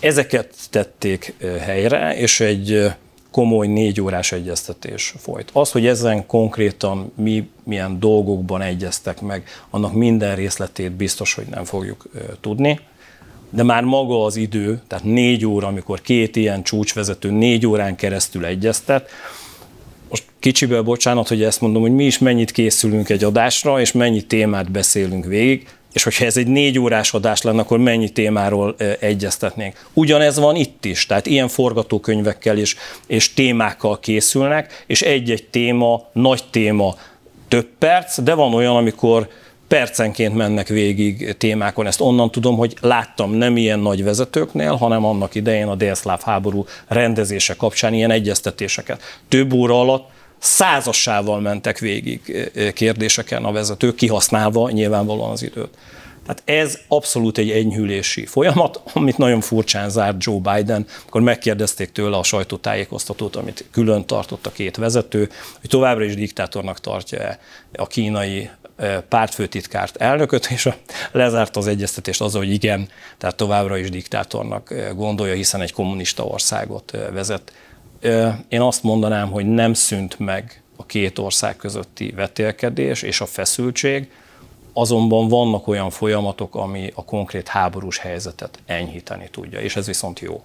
Ezeket 0.05 0.53
tették 0.69 1.33
helyre, 1.59 2.17
és 2.17 2.39
egy 2.39 2.91
komoly 3.31 3.67
négy 3.67 4.01
órás 4.01 4.31
egyeztetés 4.31 5.13
folyt. 5.17 5.49
Az, 5.53 5.71
hogy 5.71 5.87
ezen 5.87 6.25
konkrétan 6.25 7.11
mi 7.15 7.49
milyen 7.63 7.99
dolgokban 7.99 8.61
egyeztek 8.61 9.21
meg, 9.21 9.43
annak 9.69 9.93
minden 9.93 10.35
részletét 10.35 10.91
biztos, 10.91 11.33
hogy 11.33 11.45
nem 11.49 11.63
fogjuk 11.63 12.09
tudni 12.41 12.79
de 13.49 13.63
már 13.63 13.83
maga 13.83 14.23
az 14.23 14.35
idő, 14.35 14.81
tehát 14.87 15.03
négy 15.03 15.45
óra, 15.45 15.67
amikor 15.67 16.01
két 16.01 16.35
ilyen 16.35 16.63
csúcsvezető 16.63 17.31
négy 17.31 17.65
órán 17.65 17.95
keresztül 17.95 18.45
egyeztet, 18.45 19.09
most 20.09 20.23
kicsiből 20.39 20.81
bocsánat, 20.81 21.27
hogy 21.27 21.43
ezt 21.43 21.61
mondom, 21.61 21.81
hogy 21.81 21.91
mi 21.91 22.05
is 22.05 22.17
mennyit 22.17 22.51
készülünk 22.51 23.09
egy 23.09 23.23
adásra, 23.23 23.79
és 23.79 23.91
mennyi 23.91 24.21
témát 24.21 24.71
beszélünk 24.71 25.25
végig, 25.25 25.67
és 25.95 26.03
hogyha 26.03 26.25
ez 26.25 26.37
egy 26.37 26.47
négy 26.47 26.79
órás 26.79 27.13
adás 27.13 27.41
lenne, 27.41 27.61
akkor 27.61 27.79
mennyi 27.79 28.09
témáról 28.09 28.75
egyeztetnénk. 28.99 29.85
Ugyanez 29.93 30.39
van 30.39 30.55
itt 30.55 30.85
is, 30.85 31.05
tehát 31.05 31.25
ilyen 31.25 31.47
forgatókönyvekkel 31.47 32.57
is, 32.57 32.75
és 33.07 33.33
témákkal 33.33 33.99
készülnek, 33.99 34.83
és 34.87 35.01
egy-egy 35.01 35.47
téma, 35.51 36.01
nagy 36.11 36.43
téma 36.49 36.95
több 37.47 37.67
perc, 37.79 38.21
de 38.21 38.33
van 38.33 38.53
olyan, 38.53 38.75
amikor 38.75 39.27
percenként 39.67 40.35
mennek 40.35 40.67
végig 40.67 41.35
témákon. 41.37 41.87
Ezt 41.87 42.01
onnan 42.01 42.31
tudom, 42.31 42.57
hogy 42.57 42.75
láttam 42.81 43.31
nem 43.31 43.57
ilyen 43.57 43.79
nagy 43.79 44.03
vezetőknél, 44.03 44.75
hanem 44.75 45.05
annak 45.05 45.35
idején 45.35 45.67
a 45.67 45.75
délszláv 45.75 46.21
háború 46.21 46.65
rendezése 46.87 47.55
kapcsán 47.55 47.93
ilyen 47.93 48.11
egyeztetéseket. 48.11 49.01
Több 49.29 49.53
óra 49.53 49.79
alatt 49.79 50.09
százassával 50.45 51.39
mentek 51.39 51.79
végig 51.79 52.49
kérdéseken 52.73 53.43
a 53.43 53.51
vezetők, 53.51 53.95
kihasználva 53.95 54.69
nyilvánvalóan 54.69 55.31
az 55.31 55.43
időt. 55.43 55.77
Tehát 56.25 56.41
ez 56.45 56.79
abszolút 56.87 57.37
egy 57.37 57.51
enyhülési 57.51 58.25
folyamat, 58.25 58.81
amit 58.93 59.17
nagyon 59.17 59.41
furcsán 59.41 59.89
zárt 59.89 60.23
Joe 60.23 60.39
Biden, 60.39 60.85
akkor 61.07 61.21
megkérdezték 61.21 61.91
tőle 61.91 62.17
a 62.17 62.23
sajtótájékoztatót, 62.23 63.35
amit 63.35 63.65
külön 63.71 64.05
tartott 64.05 64.45
a 64.45 64.51
két 64.51 64.75
vezető, 64.75 65.29
hogy 65.61 65.69
továbbra 65.69 66.03
is 66.03 66.15
diktátornak 66.15 66.79
tartja 66.79 67.37
a 67.73 67.87
kínai 67.87 68.49
pártfőtitkárt, 69.09 69.95
elnököt, 69.95 70.47
és 70.51 70.69
lezárt 71.11 71.57
az 71.57 71.67
egyeztetést 71.67 72.21
azzal, 72.21 72.41
hogy 72.41 72.51
igen, 72.51 72.89
tehát 73.17 73.35
továbbra 73.35 73.77
is 73.77 73.89
diktátornak 73.89 74.73
gondolja, 74.95 75.33
hiszen 75.33 75.61
egy 75.61 75.73
kommunista 75.73 76.23
országot 76.23 76.91
vezet. 77.13 77.51
Én 78.47 78.61
azt 78.61 78.83
mondanám, 78.83 79.31
hogy 79.31 79.45
nem 79.45 79.73
szűnt 79.73 80.19
meg 80.19 80.61
a 80.75 80.85
két 80.85 81.19
ország 81.19 81.55
közötti 81.55 82.11
vetélkedés 82.15 83.01
és 83.01 83.21
a 83.21 83.25
feszültség, 83.25 84.09
azonban 84.73 85.27
vannak 85.27 85.67
olyan 85.67 85.89
folyamatok, 85.89 86.55
ami 86.55 86.91
a 86.95 87.05
konkrét 87.05 87.47
háborús 87.47 87.97
helyzetet 87.97 88.59
enyhíteni 88.65 89.27
tudja, 89.31 89.59
és 89.59 89.75
ez 89.75 89.85
viszont 89.85 90.19
jó. 90.19 90.43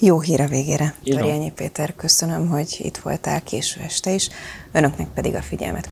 Jó 0.00 0.20
hír 0.20 0.40
a 0.40 0.46
végére. 0.46 0.94
Toriányi 1.04 1.52
Péter, 1.52 1.94
köszönöm, 1.94 2.48
hogy 2.48 2.76
itt 2.78 2.96
voltál 2.96 3.42
késő 3.42 3.80
este 3.80 4.10
is. 4.10 4.28
Önöknek 4.72 5.08
pedig 5.14 5.34
a 5.34 5.42
figyelmet. 5.42 5.84